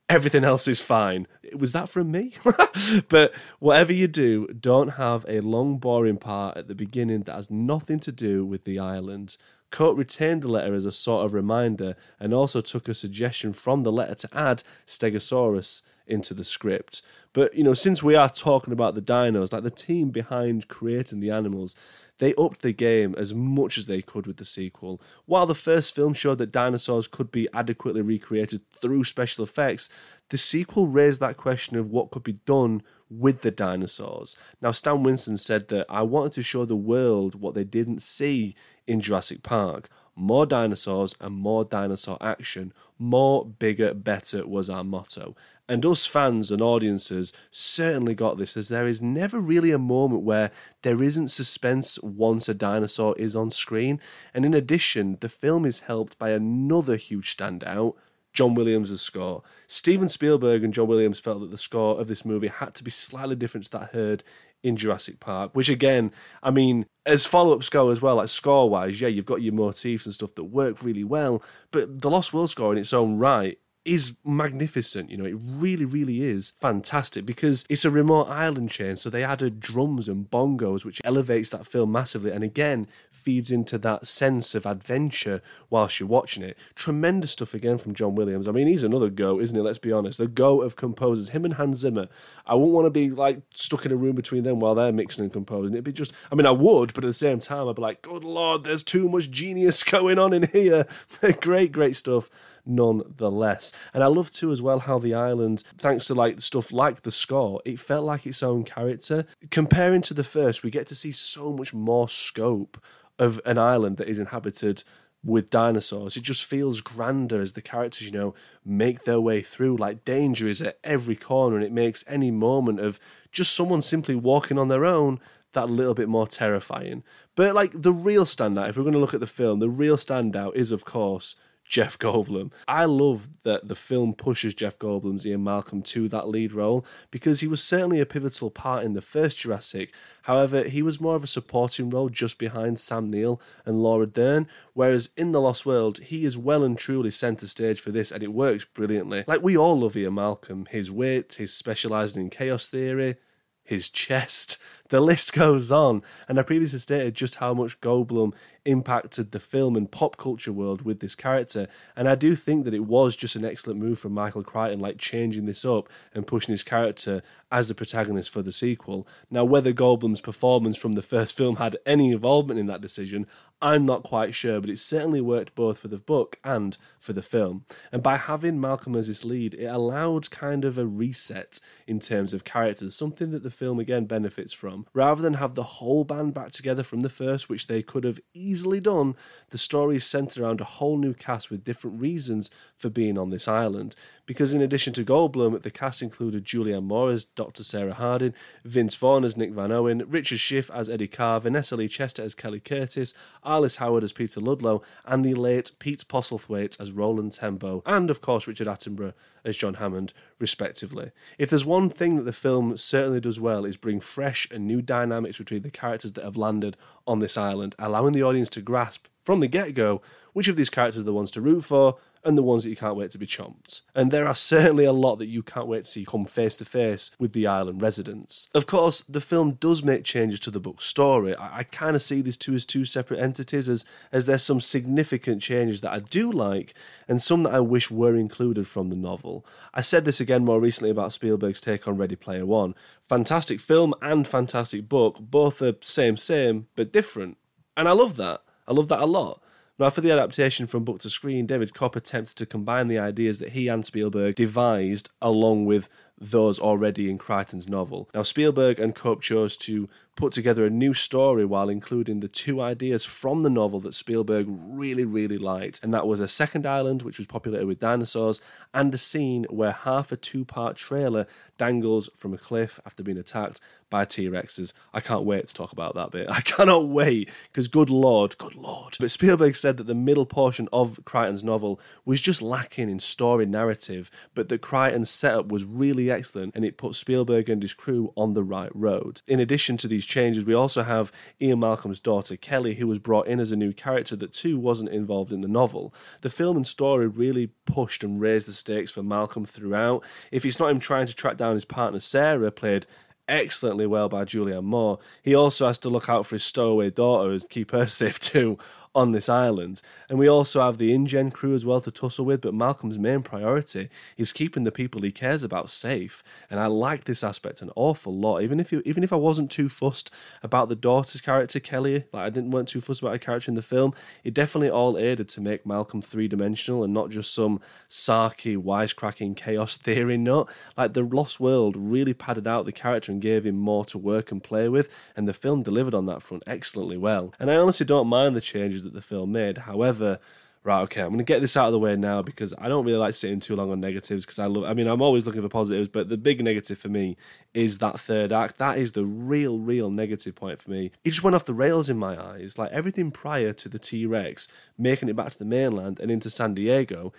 everything 0.08 0.44
else 0.44 0.68
is 0.68 0.80
fine. 0.80 1.26
Was 1.56 1.72
that 1.72 1.88
from 1.88 2.10
me? 2.10 2.32
but 3.08 3.34
whatever 3.58 3.92
you 3.92 4.06
do, 4.06 4.46
don't 4.48 4.88
have 4.88 5.24
a 5.28 5.40
long, 5.40 5.78
boring 5.78 6.18
part 6.18 6.56
at 6.56 6.68
the 6.68 6.74
beginning 6.74 7.22
that 7.22 7.34
has 7.34 7.50
nothing 7.50 8.00
to 8.00 8.12
do 8.12 8.44
with 8.44 8.64
the 8.64 8.78
island. 8.78 9.36
Koepp 9.74 9.98
retained 9.98 10.42
the 10.42 10.48
letter 10.48 10.72
as 10.72 10.86
a 10.86 10.92
sort 10.92 11.26
of 11.26 11.34
reminder 11.34 11.96
and 12.20 12.32
also 12.32 12.60
took 12.60 12.88
a 12.88 12.94
suggestion 12.94 13.52
from 13.52 13.82
the 13.82 13.90
letter 13.90 14.14
to 14.14 14.28
add 14.32 14.62
Stegosaurus 14.86 15.82
into 16.06 16.32
the 16.32 16.44
script. 16.44 17.02
But, 17.32 17.52
you 17.54 17.64
know, 17.64 17.74
since 17.74 18.00
we 18.00 18.14
are 18.14 18.28
talking 18.28 18.72
about 18.72 18.94
the 18.94 19.02
dinos, 19.02 19.52
like 19.52 19.64
the 19.64 19.70
team 19.70 20.10
behind 20.10 20.68
creating 20.68 21.18
the 21.18 21.32
animals, 21.32 21.74
they 22.18 22.34
upped 22.34 22.62
the 22.62 22.72
game 22.72 23.16
as 23.18 23.34
much 23.34 23.76
as 23.76 23.88
they 23.88 24.00
could 24.00 24.28
with 24.28 24.36
the 24.36 24.44
sequel. 24.44 25.00
While 25.26 25.46
the 25.46 25.56
first 25.56 25.96
film 25.96 26.14
showed 26.14 26.38
that 26.38 26.52
dinosaurs 26.52 27.08
could 27.08 27.32
be 27.32 27.48
adequately 27.52 28.02
recreated 28.02 28.62
through 28.70 29.02
special 29.02 29.42
effects, 29.42 29.90
the 30.28 30.38
sequel 30.38 30.86
raised 30.86 31.18
that 31.18 31.36
question 31.36 31.76
of 31.76 31.90
what 31.90 32.12
could 32.12 32.22
be 32.22 32.38
done 32.46 32.80
with 33.10 33.42
the 33.42 33.50
dinosaurs. 33.50 34.36
Now, 34.62 34.70
Stan 34.70 35.02
Winston 35.02 35.36
said 35.36 35.66
that 35.68 35.86
I 35.88 36.02
wanted 36.02 36.32
to 36.34 36.42
show 36.42 36.64
the 36.64 36.76
world 36.76 37.34
what 37.34 37.54
they 37.54 37.64
didn't 37.64 38.02
see 38.02 38.54
in 38.86 39.00
Jurassic 39.00 39.42
Park. 39.42 39.88
More 40.16 40.46
dinosaurs 40.46 41.14
and 41.20 41.34
more 41.34 41.64
dinosaur 41.64 42.18
action. 42.20 42.72
More, 42.98 43.44
bigger, 43.44 43.92
better 43.94 44.46
was 44.46 44.70
our 44.70 44.84
motto. 44.84 45.34
And 45.68 45.84
us 45.86 46.06
fans 46.06 46.50
and 46.50 46.60
audiences 46.60 47.32
certainly 47.50 48.14
got 48.14 48.36
this, 48.36 48.56
as 48.56 48.68
there 48.68 48.86
is 48.86 49.00
never 49.02 49.40
really 49.40 49.72
a 49.72 49.78
moment 49.78 50.22
where 50.22 50.50
there 50.82 51.02
isn't 51.02 51.28
suspense 51.28 51.98
once 52.02 52.48
a 52.48 52.54
dinosaur 52.54 53.16
is 53.16 53.34
on 53.34 53.50
screen. 53.50 53.98
And 54.34 54.44
in 54.44 54.54
addition, 54.54 55.16
the 55.20 55.28
film 55.28 55.64
is 55.64 55.80
helped 55.80 56.18
by 56.18 56.30
another 56.30 56.96
huge 56.96 57.36
standout. 57.36 57.94
John 58.34 58.54
Williams' 58.54 59.00
score. 59.00 59.42
Steven 59.68 60.08
Spielberg 60.08 60.64
and 60.64 60.74
John 60.74 60.88
Williams 60.88 61.20
felt 61.20 61.40
that 61.40 61.52
the 61.52 61.56
score 61.56 62.00
of 62.00 62.08
this 62.08 62.24
movie 62.24 62.48
had 62.48 62.74
to 62.74 62.84
be 62.84 62.90
slightly 62.90 63.36
different 63.36 63.66
to 63.66 63.70
that 63.72 63.92
heard 63.92 64.24
in 64.64 64.76
Jurassic 64.76 65.20
Park, 65.20 65.50
which 65.52 65.68
again, 65.68 66.10
I 66.42 66.50
mean, 66.50 66.86
as 67.06 67.26
follow 67.26 67.54
ups 67.54 67.68
go 67.68 67.90
as 67.90 68.00
well, 68.02 68.16
like 68.16 68.30
score 68.30 68.68
wise, 68.68 69.00
yeah, 69.00 69.08
you've 69.08 69.26
got 69.26 69.42
your 69.42 69.52
motifs 69.52 70.06
and 70.06 70.14
stuff 70.14 70.34
that 70.34 70.44
work 70.44 70.82
really 70.82 71.04
well, 71.04 71.42
but 71.70 72.00
the 72.00 72.10
Lost 72.10 72.32
World 72.32 72.50
score 72.50 72.72
in 72.72 72.78
its 72.78 72.94
own 72.94 73.18
right 73.18 73.58
is 73.84 74.16
magnificent. 74.24 75.10
You 75.10 75.18
know, 75.18 75.24
it 75.24 75.36
really, 75.38 75.84
really 75.84 76.22
is 76.22 76.52
fantastic 76.58 77.26
because 77.26 77.66
it's 77.68 77.84
a 77.84 77.90
remote 77.90 78.28
island 78.28 78.70
chain. 78.70 78.96
So 78.96 79.10
they 79.10 79.22
added 79.22 79.60
drums 79.60 80.08
and 80.08 80.30
bongos, 80.30 80.84
which 80.84 81.00
elevates 81.04 81.50
that 81.50 81.66
film 81.66 81.92
massively 81.92 82.30
and 82.30 82.42
again 82.42 82.86
feeds 83.10 83.50
into 83.50 83.76
that 83.78 84.06
sense 84.06 84.54
of 84.54 84.64
adventure 84.64 85.42
whilst 85.70 86.00
you're 86.00 86.08
watching 86.08 86.42
it. 86.42 86.56
Tremendous 86.74 87.32
stuff 87.32 87.54
again 87.54 87.76
from 87.76 87.94
John 87.94 88.14
Williams. 88.14 88.48
I 88.48 88.52
mean, 88.52 88.68
he's 88.68 88.82
another 88.82 89.10
go, 89.10 89.38
isn't 89.38 89.56
he? 89.56 89.62
Let's 89.62 89.78
be 89.78 89.92
honest. 89.92 90.18
The 90.18 90.28
go 90.28 90.62
of 90.62 90.76
composers, 90.76 91.28
him 91.28 91.44
and 91.44 91.54
Hans 91.54 91.78
Zimmer. 91.78 92.08
I 92.46 92.54
wouldn't 92.54 92.72
want 92.72 92.86
to 92.86 92.90
be 92.90 93.10
like 93.10 93.40
stuck 93.52 93.84
in 93.84 93.92
a 93.92 93.96
room 93.96 94.16
between 94.16 94.44
them 94.44 94.60
while 94.60 94.74
they're 94.74 94.92
mixing 94.92 95.24
and 95.24 95.32
composing. 95.32 95.74
It'd 95.74 95.84
be 95.84 95.92
just, 95.92 96.14
I 96.32 96.34
mean, 96.34 96.46
I 96.46 96.50
would, 96.52 96.94
but 96.94 97.04
at 97.04 97.08
the 97.08 97.12
same 97.12 97.38
time, 97.38 97.68
I'd 97.68 97.76
be 97.76 97.82
like, 97.82 98.02
good 98.02 98.24
lord, 98.24 98.64
there's 98.64 98.82
too 98.82 99.08
much 99.08 99.30
genius 99.30 99.82
going 99.84 100.18
on 100.18 100.32
in 100.32 100.44
here. 100.44 100.86
great, 101.40 101.72
great 101.72 101.96
stuff 101.96 102.30
nonetheless. 102.66 103.72
And 103.92 104.02
I 104.02 104.06
love 104.06 104.30
too 104.30 104.52
as 104.52 104.62
well 104.62 104.78
how 104.78 104.98
the 104.98 105.14
island, 105.14 105.62
thanks 105.78 106.06
to 106.08 106.14
like 106.14 106.40
stuff 106.40 106.72
like 106.72 107.02
the 107.02 107.10
score, 107.10 107.60
it 107.64 107.78
felt 107.78 108.04
like 108.04 108.26
its 108.26 108.42
own 108.42 108.64
character. 108.64 109.26
Comparing 109.50 110.02
to 110.02 110.14
the 110.14 110.24
first, 110.24 110.62
we 110.62 110.70
get 110.70 110.86
to 110.88 110.94
see 110.94 111.12
so 111.12 111.52
much 111.52 111.74
more 111.74 112.08
scope 112.08 112.82
of 113.18 113.40
an 113.44 113.58
island 113.58 113.96
that 113.98 114.08
is 114.08 114.18
inhabited 114.18 114.82
with 115.24 115.50
dinosaurs. 115.50 116.16
It 116.16 116.22
just 116.22 116.44
feels 116.44 116.80
grander 116.80 117.40
as 117.40 117.54
the 117.54 117.62
characters, 117.62 118.06
you 118.06 118.12
know, 118.12 118.34
make 118.64 119.04
their 119.04 119.20
way 119.20 119.40
through. 119.42 119.76
Like 119.76 120.04
danger 120.04 120.48
is 120.48 120.60
at 120.60 120.78
every 120.84 121.16
corner, 121.16 121.56
and 121.56 121.64
it 121.64 121.72
makes 121.72 122.04
any 122.06 122.30
moment 122.30 122.80
of 122.80 123.00
just 123.32 123.54
someone 123.54 123.80
simply 123.80 124.14
walking 124.14 124.58
on 124.58 124.68
their 124.68 124.84
own 124.84 125.20
that 125.54 125.70
little 125.70 125.94
bit 125.94 126.08
more 126.08 126.26
terrifying. 126.26 127.02
But 127.36 127.54
like 127.54 127.72
the 127.74 127.92
real 127.92 128.24
standout, 128.24 128.68
if 128.68 128.76
we're 128.76 128.82
going 128.82 128.92
to 128.92 128.98
look 128.98 129.14
at 129.14 129.20
the 129.20 129.26
film, 129.26 129.60
the 129.60 129.70
real 129.70 129.96
standout 129.96 130.56
is, 130.56 130.72
of 130.72 130.84
course, 130.84 131.36
Jeff 131.74 131.98
Goldblum. 132.06 132.52
I 132.68 132.84
love 132.84 133.28
that 133.42 133.66
the 133.66 133.74
film 133.74 134.14
pushes 134.14 134.54
Jeff 134.54 134.78
Goldblum's 134.78 135.26
Ian 135.26 135.42
Malcolm 135.42 135.82
to 135.82 136.06
that 136.08 136.28
lead 136.28 136.52
role 136.52 136.86
because 137.10 137.40
he 137.40 137.48
was 137.48 137.64
certainly 137.64 137.98
a 137.98 138.06
pivotal 138.06 138.48
part 138.48 138.84
in 138.84 138.92
the 138.92 139.02
first 139.02 139.38
Jurassic. 139.38 139.92
However, 140.22 140.62
he 140.62 140.82
was 140.82 141.00
more 141.00 141.16
of 141.16 141.24
a 141.24 141.26
supporting 141.26 141.90
role 141.90 142.10
just 142.10 142.38
behind 142.38 142.78
Sam 142.78 143.08
Neill 143.08 143.40
and 143.66 143.82
Laura 143.82 144.06
Dern, 144.06 144.46
whereas 144.74 145.10
in 145.16 145.32
The 145.32 145.40
Lost 145.40 145.66
World, 145.66 145.98
he 145.98 146.24
is 146.24 146.38
well 146.38 146.62
and 146.62 146.78
truly 146.78 147.10
centre 147.10 147.48
stage 147.48 147.80
for 147.80 147.90
this 147.90 148.12
and 148.12 148.22
it 148.22 148.32
works 148.32 148.64
brilliantly. 148.64 149.24
Like, 149.26 149.42
we 149.42 149.56
all 149.56 149.80
love 149.80 149.96
Ian 149.96 150.14
Malcolm, 150.14 150.66
his 150.70 150.92
wit, 150.92 151.34
his 151.34 151.52
specialising 151.52 152.22
in 152.22 152.30
chaos 152.30 152.70
theory, 152.70 153.16
his 153.64 153.90
chest. 153.90 154.58
The 154.94 155.00
list 155.00 155.32
goes 155.32 155.72
on. 155.72 156.04
And 156.28 156.38
I 156.38 156.44
previously 156.44 156.78
stated 156.78 157.16
just 157.16 157.34
how 157.34 157.52
much 157.52 157.80
Goldblum 157.80 158.32
impacted 158.64 159.32
the 159.32 159.40
film 159.40 159.74
and 159.74 159.90
pop 159.90 160.16
culture 160.16 160.52
world 160.52 160.82
with 160.82 161.00
this 161.00 161.16
character. 161.16 161.66
And 161.96 162.08
I 162.08 162.14
do 162.14 162.36
think 162.36 162.64
that 162.64 162.74
it 162.74 162.86
was 162.86 163.16
just 163.16 163.34
an 163.34 163.44
excellent 163.44 163.80
move 163.80 163.98
from 163.98 164.12
Michael 164.12 164.44
Crichton, 164.44 164.78
like 164.78 164.98
changing 164.98 165.46
this 165.46 165.64
up 165.64 165.88
and 166.14 166.26
pushing 166.26 166.52
his 166.52 166.62
character 166.62 167.22
as 167.50 167.66
the 167.66 167.74
protagonist 167.74 168.30
for 168.30 168.40
the 168.40 168.52
sequel. 168.52 169.06
Now, 169.32 169.44
whether 169.44 169.72
Goldblum's 169.72 170.20
performance 170.20 170.78
from 170.78 170.92
the 170.92 171.02
first 171.02 171.36
film 171.36 171.56
had 171.56 171.76
any 171.84 172.12
involvement 172.12 172.60
in 172.60 172.66
that 172.66 172.80
decision, 172.80 173.26
I'm 173.60 173.86
not 173.86 174.02
quite 174.02 174.34
sure, 174.34 174.60
but 174.60 174.70
it 174.70 174.78
certainly 174.78 175.20
worked 175.20 175.54
both 175.54 175.78
for 175.78 175.88
the 175.88 175.98
book 175.98 176.38
and 176.44 176.76
for 177.00 177.12
the 177.12 177.22
film. 177.22 177.64
And 177.90 178.02
by 178.02 178.16
having 178.16 178.60
Malcolm 178.60 178.94
as 178.94 179.06
his 179.06 179.24
lead, 179.24 179.54
it 179.54 179.66
allowed 179.66 180.30
kind 180.30 180.64
of 180.64 180.78
a 180.78 180.86
reset 180.86 181.60
in 181.86 181.98
terms 181.98 182.32
of 182.32 182.44
characters, 182.44 182.94
something 182.94 183.30
that 183.30 183.42
the 183.42 183.50
film 183.50 183.78
again 183.78 184.04
benefits 184.04 184.52
from. 184.52 184.83
Rather 184.92 185.22
than 185.22 185.34
have 185.34 185.54
the 185.54 185.62
whole 185.62 186.04
band 186.04 186.34
back 186.34 186.50
together 186.50 186.82
from 186.82 187.00
the 187.00 187.08
first, 187.08 187.48
which 187.48 187.66
they 187.66 187.82
could 187.82 188.04
have 188.04 188.20
easily 188.34 188.80
done, 188.80 189.16
the 189.50 189.58
story 189.58 189.96
is 189.96 190.04
centered 190.04 190.42
around 190.42 190.60
a 190.60 190.64
whole 190.64 190.98
new 190.98 191.14
cast 191.14 191.50
with 191.50 191.64
different 191.64 192.00
reasons 192.00 192.50
for 192.76 192.90
being 192.90 193.18
on 193.18 193.30
this 193.30 193.48
island. 193.48 193.96
Because 194.26 194.54
in 194.54 194.62
addition 194.62 194.92
to 194.94 195.04
Goldblum, 195.04 195.60
the 195.62 195.70
cast 195.70 196.00
included 196.00 196.44
Julianne 196.44 196.84
Moore 196.84 197.10
as 197.10 197.24
Dr. 197.24 197.62
Sarah 197.62 197.92
Harding, 197.92 198.34
Vince 198.64 198.94
Vaughn 198.94 199.24
as 199.24 199.36
Nick 199.36 199.52
Van 199.52 199.70
Owen, 199.70 200.02
Richard 200.08 200.38
Schiff 200.38 200.70
as 200.70 200.88
Eddie 200.88 201.08
Carr, 201.08 201.40
Vanessa 201.40 201.76
Lee 201.76 201.88
Chester 201.88 202.22
as 202.22 202.34
Kelly 202.34 202.60
Curtis, 202.60 203.12
Arliss 203.44 203.76
Howard 203.76 204.02
as 204.02 204.14
Peter 204.14 204.40
Ludlow, 204.40 204.82
and 205.04 205.24
the 205.24 205.34
late 205.34 205.72
Pete 205.78 206.04
Postlethwaite 206.08 206.80
as 206.80 206.92
Roland 206.92 207.32
Tembo, 207.32 207.82
and 207.84 208.10
of 208.10 208.20
course 208.20 208.46
Richard 208.46 208.66
Attenborough 208.66 209.12
as 209.44 209.58
John 209.58 209.74
Hammond, 209.74 210.14
respectively. 210.38 211.10
If 211.38 211.50
there's 211.50 211.66
one 211.66 211.90
thing 211.90 212.16
that 212.16 212.22
the 212.22 212.32
film 212.32 212.76
certainly 212.78 213.20
does 213.20 213.38
well 213.38 213.66
is 213.66 213.76
bring 213.76 214.00
fresh 214.00 214.48
and 214.50 214.63
new 214.64 214.82
dynamics 214.82 215.38
between 215.38 215.62
the 215.62 215.70
characters 215.70 216.12
that 216.12 216.24
have 216.24 216.36
landed 216.36 216.76
on 217.06 217.18
this 217.18 217.36
island, 217.36 217.74
allowing 217.78 218.12
the 218.12 218.22
audience 218.22 218.48
to 218.50 218.62
grasp 218.62 219.06
from 219.22 219.40
the 219.40 219.48
get-go 219.48 220.02
which 220.32 220.48
of 220.48 220.56
these 220.56 220.70
characters 220.70 221.00
are 221.00 221.04
the 221.04 221.14
ones 221.14 221.30
to 221.30 221.40
root 221.40 221.64
for 221.64 221.96
and 222.24 222.38
the 222.38 222.42
ones 222.42 222.64
that 222.64 222.70
you 222.70 222.76
can't 222.76 222.96
wait 222.96 223.10
to 223.10 223.18
be 223.18 223.26
chomped. 223.26 223.82
And 223.94 224.10
there 224.10 224.26
are 224.26 224.34
certainly 224.34 224.84
a 224.84 224.92
lot 224.92 225.16
that 225.16 225.26
you 225.26 225.42
can't 225.42 225.66
wait 225.66 225.84
to 225.84 225.90
see 225.90 226.04
come 226.04 226.24
face 226.24 226.56
to 226.56 226.64
face 226.64 227.10
with 227.18 227.32
the 227.32 227.46
island 227.46 227.82
residents. 227.82 228.48
Of 228.54 228.66
course, 228.66 229.02
the 229.02 229.20
film 229.20 229.52
does 229.52 229.82
make 229.82 230.04
changes 230.04 230.40
to 230.40 230.50
the 230.50 230.60
book's 230.60 230.86
story. 230.86 231.34
I, 231.36 231.58
I 231.58 231.62
kind 231.64 231.94
of 231.94 232.02
see 232.02 232.22
these 232.22 232.36
two 232.36 232.54
as 232.54 232.64
two 232.64 232.84
separate 232.84 233.20
entities, 233.20 233.68
as, 233.68 233.84
as 234.12 234.26
there's 234.26 234.42
some 234.42 234.60
significant 234.60 235.42
changes 235.42 235.80
that 235.82 235.92
I 235.92 236.00
do 236.00 236.32
like, 236.32 236.74
and 237.08 237.20
some 237.20 237.42
that 237.44 237.54
I 237.54 237.60
wish 237.60 237.90
were 237.90 238.16
included 238.16 238.66
from 238.66 238.90
the 238.90 238.96
novel. 238.96 239.46
I 239.74 239.82
said 239.82 240.04
this 240.04 240.20
again 240.20 240.44
more 240.44 240.60
recently 240.60 240.90
about 240.90 241.12
Spielberg's 241.12 241.60
take 241.60 241.86
on 241.86 241.96
Ready 241.96 242.16
Player 242.16 242.46
One. 242.46 242.74
Fantastic 243.08 243.60
film 243.60 243.94
and 244.00 244.26
fantastic 244.26 244.88
book, 244.88 245.18
both 245.20 245.60
are 245.60 245.74
same, 245.82 246.16
same, 246.16 246.66
but 246.74 246.92
different. 246.92 247.36
And 247.76 247.88
I 247.88 247.92
love 247.92 248.16
that. 248.16 248.40
I 248.66 248.72
love 248.72 248.88
that 248.88 249.00
a 249.00 249.06
lot. 249.06 249.42
Now, 249.76 249.90
for 249.90 250.02
the 250.02 250.12
adaptation 250.12 250.68
from 250.68 250.84
book 250.84 251.00
to 251.00 251.10
screen, 251.10 251.46
David 251.46 251.74
Koepp 251.74 251.96
attempted 251.96 252.36
to 252.36 252.46
combine 252.46 252.86
the 252.86 253.00
ideas 253.00 253.40
that 253.40 253.50
he 253.50 253.66
and 253.66 253.84
Spielberg 253.84 254.36
devised 254.36 255.10
along 255.20 255.64
with 255.64 255.88
those 256.16 256.60
already 256.60 257.10
in 257.10 257.18
Crichton's 257.18 257.68
novel. 257.68 258.08
Now, 258.14 258.22
Spielberg 258.22 258.78
and 258.78 258.94
Koepp 258.94 259.20
chose 259.20 259.56
to 259.58 259.88
put 260.16 260.32
together 260.32 260.64
a 260.64 260.70
new 260.70 260.94
story 260.94 261.44
while 261.44 261.68
including 261.68 262.20
the 262.20 262.28
two 262.28 262.60
ideas 262.60 263.04
from 263.04 263.40
the 263.40 263.50
novel 263.50 263.80
that 263.80 263.94
Spielberg 263.94 264.46
really, 264.48 265.04
really 265.04 265.38
liked. 265.38 265.82
And 265.82 265.92
that 265.92 266.06
was 266.06 266.20
a 266.20 266.28
second 266.28 266.66
island, 266.66 267.02
which 267.02 267.18
was 267.18 267.26
populated 267.26 267.66
with 267.66 267.80
dinosaurs, 267.80 268.40
and 268.72 268.94
a 268.94 268.98
scene 268.98 269.44
where 269.50 269.72
half 269.72 270.12
a 270.12 270.16
two 270.16 270.44
part 270.44 270.76
trailer 270.76 271.26
dangles 271.58 272.08
from 272.14 272.34
a 272.34 272.38
cliff 272.38 272.80
after 272.86 273.02
being 273.02 273.18
attacked 273.18 273.60
by 273.90 274.04
T 274.04 274.28
Rexes. 274.28 274.72
I 274.92 275.00
can't 275.00 275.24
wait 275.24 275.46
to 275.46 275.54
talk 275.54 275.72
about 275.72 275.94
that 275.94 276.10
bit. 276.10 276.26
I 276.30 276.40
cannot 276.40 276.88
wait 276.88 277.30
because, 277.44 277.68
good 277.68 277.90
lord, 277.90 278.36
good 278.38 278.54
lord. 278.56 278.96
But 278.98 279.10
Spielberg 279.10 279.54
said 279.56 279.76
that 279.76 279.86
the 279.86 279.94
middle 279.94 280.26
portion 280.26 280.68
of 280.72 280.98
Crichton's 281.04 281.44
novel 281.44 281.80
was 282.04 282.20
just 282.20 282.42
lacking 282.42 282.90
in 282.90 282.98
story 282.98 283.46
narrative, 283.46 284.10
but 284.34 284.48
that 284.48 284.62
Crichton's 284.62 285.10
setup 285.10 285.52
was 285.52 285.64
really 285.64 286.10
excellent 286.10 286.56
and 286.56 286.64
it 286.64 286.76
put 286.76 286.96
Spielberg 286.96 287.48
and 287.48 287.62
his 287.62 287.74
crew 287.74 288.12
on 288.16 288.34
the 288.34 288.42
right 288.42 288.74
road. 288.74 289.22
In 289.28 289.38
addition 289.38 289.76
to 289.78 289.88
these 289.88 290.03
these 290.04 290.12
changes, 290.12 290.44
we 290.44 290.54
also 290.54 290.82
have 290.82 291.10
Ian 291.40 291.60
Malcolm's 291.60 292.00
daughter 292.00 292.36
Kelly, 292.36 292.74
who 292.74 292.86
was 292.86 292.98
brought 292.98 293.26
in 293.26 293.40
as 293.40 293.52
a 293.52 293.56
new 293.56 293.72
character 293.72 294.16
that 294.16 294.32
too 294.32 294.58
wasn't 294.58 294.90
involved 294.90 295.32
in 295.32 295.40
the 295.40 295.48
novel. 295.48 295.94
The 296.22 296.28
film 296.28 296.56
and 296.56 296.66
story 296.66 297.06
really 297.06 297.48
pushed 297.64 298.04
and 298.04 298.20
raised 298.20 298.48
the 298.48 298.52
stakes 298.52 298.90
for 298.90 299.02
Malcolm 299.02 299.44
throughout. 299.44 300.04
If 300.30 300.44
it's 300.44 300.58
not 300.58 300.70
him 300.70 300.80
trying 300.80 301.06
to 301.06 301.14
track 301.14 301.36
down 301.36 301.54
his 301.54 301.64
partner 301.64 302.00
Sarah, 302.00 302.50
played 302.50 302.86
excellently 303.26 303.86
well 303.86 304.10
by 304.10 304.24
Julianne 304.24 304.64
Moore, 304.64 304.98
he 305.22 305.34
also 305.34 305.66
has 305.66 305.78
to 305.80 305.88
look 305.88 306.10
out 306.10 306.26
for 306.26 306.34
his 306.34 306.44
stowaway 306.44 306.90
daughter 306.90 307.30
and 307.30 307.48
keep 307.48 307.70
her 307.70 307.86
safe 308.00 308.18
too 308.18 308.58
on 308.94 309.12
this 309.12 309.28
island. 309.28 309.82
And 310.08 310.18
we 310.18 310.28
also 310.28 310.60
have 310.62 310.78
the 310.78 310.92
InGen 310.92 311.30
crew 311.30 311.54
as 311.54 311.66
well 311.66 311.80
to 311.80 311.90
tussle 311.90 312.24
with, 312.24 312.42
but 312.42 312.54
Malcolm's 312.54 312.98
main 312.98 313.22
priority 313.22 313.88
is 314.16 314.32
keeping 314.32 314.64
the 314.64 314.70
people 314.72 315.02
he 315.02 315.10
cares 315.10 315.42
about 315.42 315.70
safe. 315.70 316.22
And 316.50 316.60
I 316.60 316.66
like 316.66 317.04
this 317.04 317.24
aspect 317.24 317.62
an 317.62 317.70
awful 317.76 318.14
lot. 318.14 318.42
Even 318.42 318.60
if 318.60 318.72
you, 318.72 318.82
even 318.84 319.02
if 319.02 319.12
I 319.12 319.16
wasn't 319.16 319.50
too 319.50 319.68
fussed 319.68 320.10
about 320.42 320.68
the 320.68 320.76
daughter's 320.76 321.20
character, 321.20 321.60
Kelly, 321.60 322.04
like 322.12 322.26
I 322.26 322.30
didn't 322.30 322.50
want 322.50 322.68
too 322.68 322.80
fussed 322.80 323.02
about 323.02 323.12
her 323.12 323.18
character 323.18 323.50
in 323.50 323.54
the 323.54 323.62
film, 323.62 323.94
it 324.22 324.34
definitely 324.34 324.70
all 324.70 324.96
aided 324.96 325.28
to 325.30 325.40
make 325.40 325.66
Malcolm 325.66 326.00
three 326.00 326.28
dimensional 326.28 326.84
and 326.84 326.94
not 326.94 327.10
just 327.10 327.34
some 327.34 327.60
sarky, 327.88 328.56
wisecracking 328.56 329.36
chaos 329.36 329.76
theory 329.76 330.16
nut. 330.16 330.48
Like 330.76 330.92
the 330.92 331.02
Lost 331.02 331.40
World 331.40 331.76
really 331.76 332.14
padded 332.14 332.46
out 332.46 332.64
the 332.64 332.72
character 332.72 333.10
and 333.10 333.20
gave 333.20 333.44
him 333.44 333.56
more 333.56 333.84
to 333.86 333.98
work 333.98 334.30
and 334.30 334.42
play 334.42 334.68
with, 334.68 334.88
and 335.16 335.26
the 335.26 335.32
film 335.32 335.62
delivered 335.62 335.94
on 335.94 336.06
that 336.06 336.22
front 336.22 336.44
excellently 336.46 336.96
well. 336.96 337.34
And 337.40 337.50
I 337.50 337.56
honestly 337.56 337.86
don't 337.86 338.06
mind 338.06 338.36
the 338.36 338.40
changes 338.40 338.83
that 338.84 338.94
the 338.94 339.02
film 339.02 339.32
made. 339.32 339.58
However, 339.58 340.18
right, 340.64 340.80
okay, 340.82 341.02
I'm 341.02 341.08
going 341.08 341.18
to 341.18 341.24
get 341.24 341.40
this 341.40 341.56
out 341.56 341.66
of 341.66 341.72
the 341.72 341.78
way 341.78 341.94
now 341.94 342.22
because 342.22 342.54
I 342.58 342.68
don't 342.68 342.84
really 342.84 342.98
like 342.98 343.14
sitting 343.14 343.38
too 343.38 343.54
long 343.54 343.70
on 343.70 343.80
negatives 343.80 344.24
because 344.24 344.38
I 344.38 344.46
love, 344.46 344.64
I 344.64 344.72
mean, 344.72 344.86
I'm 344.86 345.02
always 345.02 345.26
looking 345.26 345.42
for 345.42 345.48
positives, 345.48 345.88
but 345.88 346.08
the 346.08 346.16
big 346.16 346.42
negative 346.42 346.78
for 346.78 346.88
me 346.88 347.16
is 347.52 347.78
that 347.78 348.00
third 348.00 348.32
act. 348.32 348.58
That 348.58 348.78
is 348.78 348.92
the 348.92 349.04
real, 349.04 349.58
real 349.58 349.90
negative 349.90 350.34
point 350.34 350.62
for 350.62 350.70
me. 350.70 350.90
It 351.04 351.10
just 351.10 351.22
went 351.22 351.34
off 351.34 351.44
the 351.44 351.54
rails 351.54 351.90
in 351.90 351.98
my 351.98 352.20
eyes. 352.20 352.58
Like 352.58 352.72
everything 352.72 353.10
prior 353.10 353.52
to 353.52 353.68
the 353.68 353.78
T 353.78 354.06
Rex 354.06 354.48
making 354.78 355.08
it 355.08 355.16
back 355.16 355.30
to 355.30 355.38
the 355.38 355.44
mainland 355.44 356.00
and 356.00 356.10
into 356.10 356.30
San 356.30 356.54
Diego 356.54 357.12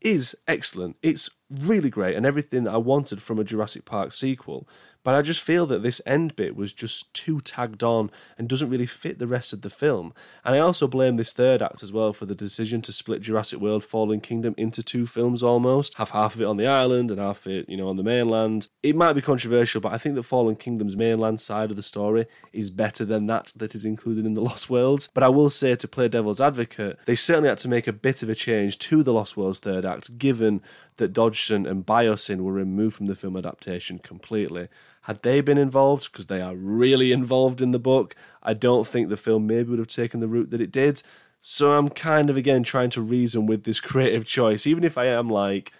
is 0.00 0.36
excellent. 0.46 0.96
It's 1.02 1.30
really 1.50 1.90
great 1.90 2.16
and 2.16 2.26
everything 2.26 2.64
that 2.64 2.74
I 2.74 2.78
wanted 2.78 3.22
from 3.22 3.38
a 3.38 3.44
Jurassic 3.44 3.84
Park 3.84 4.12
sequel. 4.12 4.68
But 5.08 5.14
I 5.14 5.22
just 5.22 5.42
feel 5.42 5.64
that 5.68 5.82
this 5.82 6.02
end 6.04 6.36
bit 6.36 6.54
was 6.54 6.74
just 6.74 7.14
too 7.14 7.40
tagged 7.40 7.82
on 7.82 8.10
and 8.36 8.46
doesn't 8.46 8.68
really 8.68 8.84
fit 8.84 9.18
the 9.18 9.26
rest 9.26 9.54
of 9.54 9.62
the 9.62 9.70
film. 9.70 10.12
And 10.44 10.54
I 10.54 10.58
also 10.58 10.86
blame 10.86 11.14
this 11.14 11.32
third 11.32 11.62
act 11.62 11.82
as 11.82 11.90
well 11.90 12.12
for 12.12 12.26
the 12.26 12.34
decision 12.34 12.82
to 12.82 12.92
split 12.92 13.22
Jurassic 13.22 13.58
World 13.58 13.82
Fallen 13.82 14.20
Kingdom 14.20 14.54
into 14.58 14.82
two 14.82 15.06
films 15.06 15.42
almost. 15.42 15.96
Have 15.96 16.10
half 16.10 16.34
of 16.34 16.42
it 16.42 16.44
on 16.44 16.58
the 16.58 16.66
island 16.66 17.10
and 17.10 17.18
half 17.18 17.46
of 17.46 17.52
it, 17.52 17.70
you 17.70 17.78
know, 17.78 17.88
on 17.88 17.96
the 17.96 18.02
mainland. 18.02 18.68
It 18.82 18.96
might 18.96 19.14
be 19.14 19.22
controversial, 19.22 19.80
but 19.80 19.94
I 19.94 19.96
think 19.96 20.14
that 20.16 20.24
Fallen 20.24 20.56
Kingdom's 20.56 20.94
mainland 20.94 21.40
side 21.40 21.70
of 21.70 21.76
the 21.76 21.82
story 21.82 22.26
is 22.52 22.70
better 22.70 23.06
than 23.06 23.28
that 23.28 23.54
that 23.56 23.74
is 23.74 23.86
included 23.86 24.26
in 24.26 24.34
the 24.34 24.42
Lost 24.42 24.68
Worlds. 24.68 25.10
But 25.14 25.22
I 25.22 25.30
will 25.30 25.48
say 25.48 25.74
to 25.74 25.88
play 25.88 26.08
devil's 26.08 26.42
advocate, 26.42 26.98
they 27.06 27.14
certainly 27.14 27.48
had 27.48 27.56
to 27.60 27.68
make 27.70 27.86
a 27.86 27.94
bit 27.94 28.22
of 28.22 28.28
a 28.28 28.34
change 28.34 28.78
to 28.80 29.02
the 29.02 29.14
Lost 29.14 29.38
Worlds 29.38 29.60
third 29.60 29.86
act, 29.86 30.18
given 30.18 30.60
that 30.98 31.14
Dodgson 31.14 31.64
and 31.64 31.86
Biosyn 31.86 32.40
were 32.42 32.52
removed 32.52 32.96
from 32.96 33.06
the 33.06 33.14
film 33.14 33.36
adaptation 33.36 33.98
completely. 34.00 34.68
Had 35.08 35.22
they 35.22 35.40
been 35.40 35.56
involved, 35.56 36.12
because 36.12 36.26
they 36.26 36.42
are 36.42 36.54
really 36.54 37.12
involved 37.12 37.62
in 37.62 37.70
the 37.70 37.78
book, 37.78 38.14
I 38.42 38.52
don't 38.52 38.86
think 38.86 39.08
the 39.08 39.16
film 39.16 39.46
maybe 39.46 39.70
would 39.70 39.78
have 39.78 39.88
taken 39.88 40.20
the 40.20 40.28
route 40.28 40.50
that 40.50 40.60
it 40.60 40.70
did. 40.70 41.02
So 41.40 41.72
I'm 41.72 41.88
kind 41.88 42.28
of 42.28 42.36
again 42.36 42.62
trying 42.62 42.90
to 42.90 43.00
reason 43.00 43.46
with 43.46 43.64
this 43.64 43.80
creative 43.90 44.26
choice, 44.26 44.66
even 44.66 44.84
if 44.84 44.98
I 44.98 45.06
am 45.06 45.30
like, 45.30 45.72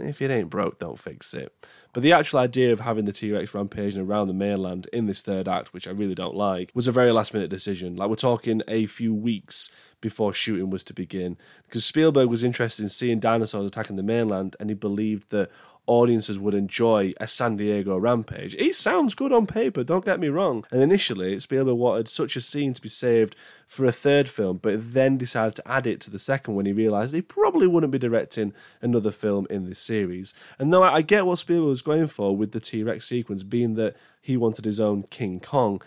if 0.00 0.20
it 0.20 0.32
ain't 0.32 0.50
broke, 0.50 0.80
don't 0.80 0.98
fix 0.98 1.32
it. 1.32 1.54
But 1.92 2.02
the 2.02 2.12
actual 2.12 2.40
idea 2.40 2.72
of 2.72 2.80
having 2.80 3.04
the 3.04 3.12
T 3.12 3.30
Rex 3.30 3.54
rampaging 3.54 4.02
around 4.02 4.26
the 4.26 4.34
mainland 4.34 4.88
in 4.92 5.06
this 5.06 5.22
third 5.22 5.46
act, 5.46 5.72
which 5.72 5.86
I 5.86 5.90
really 5.90 6.14
don't 6.14 6.34
like, 6.34 6.72
was 6.74 6.88
a 6.88 6.92
very 6.92 7.12
last 7.12 7.34
minute 7.34 7.50
decision. 7.50 7.94
Like, 7.96 8.08
we're 8.08 8.16
talking 8.16 8.62
a 8.66 8.86
few 8.86 9.14
weeks 9.14 9.70
before 10.00 10.32
shooting 10.32 10.70
was 10.70 10.82
to 10.84 10.94
begin. 10.94 11.36
Because 11.64 11.84
Spielberg 11.84 12.28
was 12.28 12.42
interested 12.42 12.82
in 12.82 12.88
seeing 12.88 13.20
dinosaurs 13.20 13.66
attacking 13.66 13.96
the 13.96 14.02
mainland, 14.02 14.56
and 14.58 14.70
he 14.70 14.74
believed 14.74 15.30
that 15.30 15.50
audiences 15.86 16.38
would 16.38 16.54
enjoy 16.54 17.12
a 17.18 17.26
San 17.26 17.56
Diego 17.56 17.96
rampage. 17.96 18.54
It 18.54 18.76
sounds 18.76 19.14
good 19.14 19.32
on 19.32 19.46
paper, 19.46 19.82
don't 19.82 20.04
get 20.04 20.20
me 20.20 20.28
wrong. 20.28 20.64
And 20.70 20.80
initially, 20.80 21.38
Spielberg 21.40 21.76
wanted 21.76 22.08
such 22.08 22.36
a 22.36 22.40
scene 22.40 22.72
to 22.74 22.80
be 22.80 22.88
saved 22.88 23.34
for 23.66 23.84
a 23.84 23.92
third 23.92 24.28
film, 24.28 24.58
but 24.58 24.92
then 24.92 25.16
decided 25.16 25.56
to 25.56 25.68
add 25.68 25.86
it 25.86 26.00
to 26.02 26.10
the 26.10 26.18
second 26.18 26.54
when 26.54 26.66
he 26.66 26.72
realised 26.72 27.14
he 27.14 27.22
probably 27.22 27.66
wouldn't 27.66 27.92
be 27.92 27.98
directing 27.98 28.52
another 28.80 29.10
film 29.10 29.46
in 29.50 29.68
this 29.68 29.80
series. 29.80 30.34
And 30.58 30.72
though 30.72 30.82
I 30.82 31.02
get 31.02 31.26
what 31.26 31.38
Spielberg 31.38 31.68
was 31.68 31.82
going 31.82 32.06
for 32.06 32.36
with 32.36 32.52
the 32.52 32.60
T 32.60 32.82
Rex 32.82 33.06
sequence, 33.06 33.42
being 33.42 33.74
that 33.74 33.96
he 34.20 34.36
wanted 34.36 34.64
his 34.64 34.78
own 34.78 35.02
King 35.04 35.40
Kong, 35.40 35.82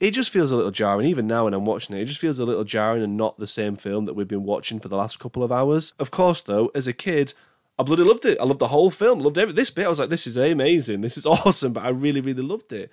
it 0.00 0.12
just 0.12 0.30
feels 0.30 0.52
a 0.52 0.56
little 0.56 0.70
jarring. 0.70 1.06
Even 1.06 1.26
now, 1.26 1.44
when 1.44 1.54
I'm 1.54 1.64
watching 1.64 1.96
it, 1.96 2.02
it 2.02 2.04
just 2.04 2.20
feels 2.20 2.38
a 2.38 2.44
little 2.44 2.64
jarring 2.64 3.02
and 3.02 3.16
not 3.16 3.38
the 3.38 3.46
same 3.46 3.76
film 3.76 4.04
that 4.04 4.14
we've 4.14 4.28
been 4.28 4.44
watching 4.44 4.78
for 4.78 4.88
the 4.88 4.96
last 4.96 5.18
couple 5.18 5.42
of 5.42 5.50
hours. 5.50 5.94
Of 5.98 6.10
course, 6.10 6.42
though, 6.42 6.70
as 6.74 6.86
a 6.86 6.92
kid, 6.92 7.34
I 7.78 7.84
bloody 7.84 8.02
loved 8.02 8.24
it. 8.24 8.38
I 8.40 8.44
loved 8.44 8.58
the 8.58 8.68
whole 8.68 8.90
film. 8.90 9.20
Loved 9.20 9.38
every 9.38 9.54
this 9.54 9.70
bit. 9.70 9.86
I 9.86 9.88
was 9.88 10.00
like, 10.00 10.10
this 10.10 10.26
is 10.26 10.36
amazing. 10.36 11.00
This 11.00 11.16
is 11.16 11.26
awesome. 11.26 11.72
But 11.72 11.84
I 11.84 11.90
really, 11.90 12.20
really 12.20 12.42
loved 12.42 12.72
it. 12.72 12.90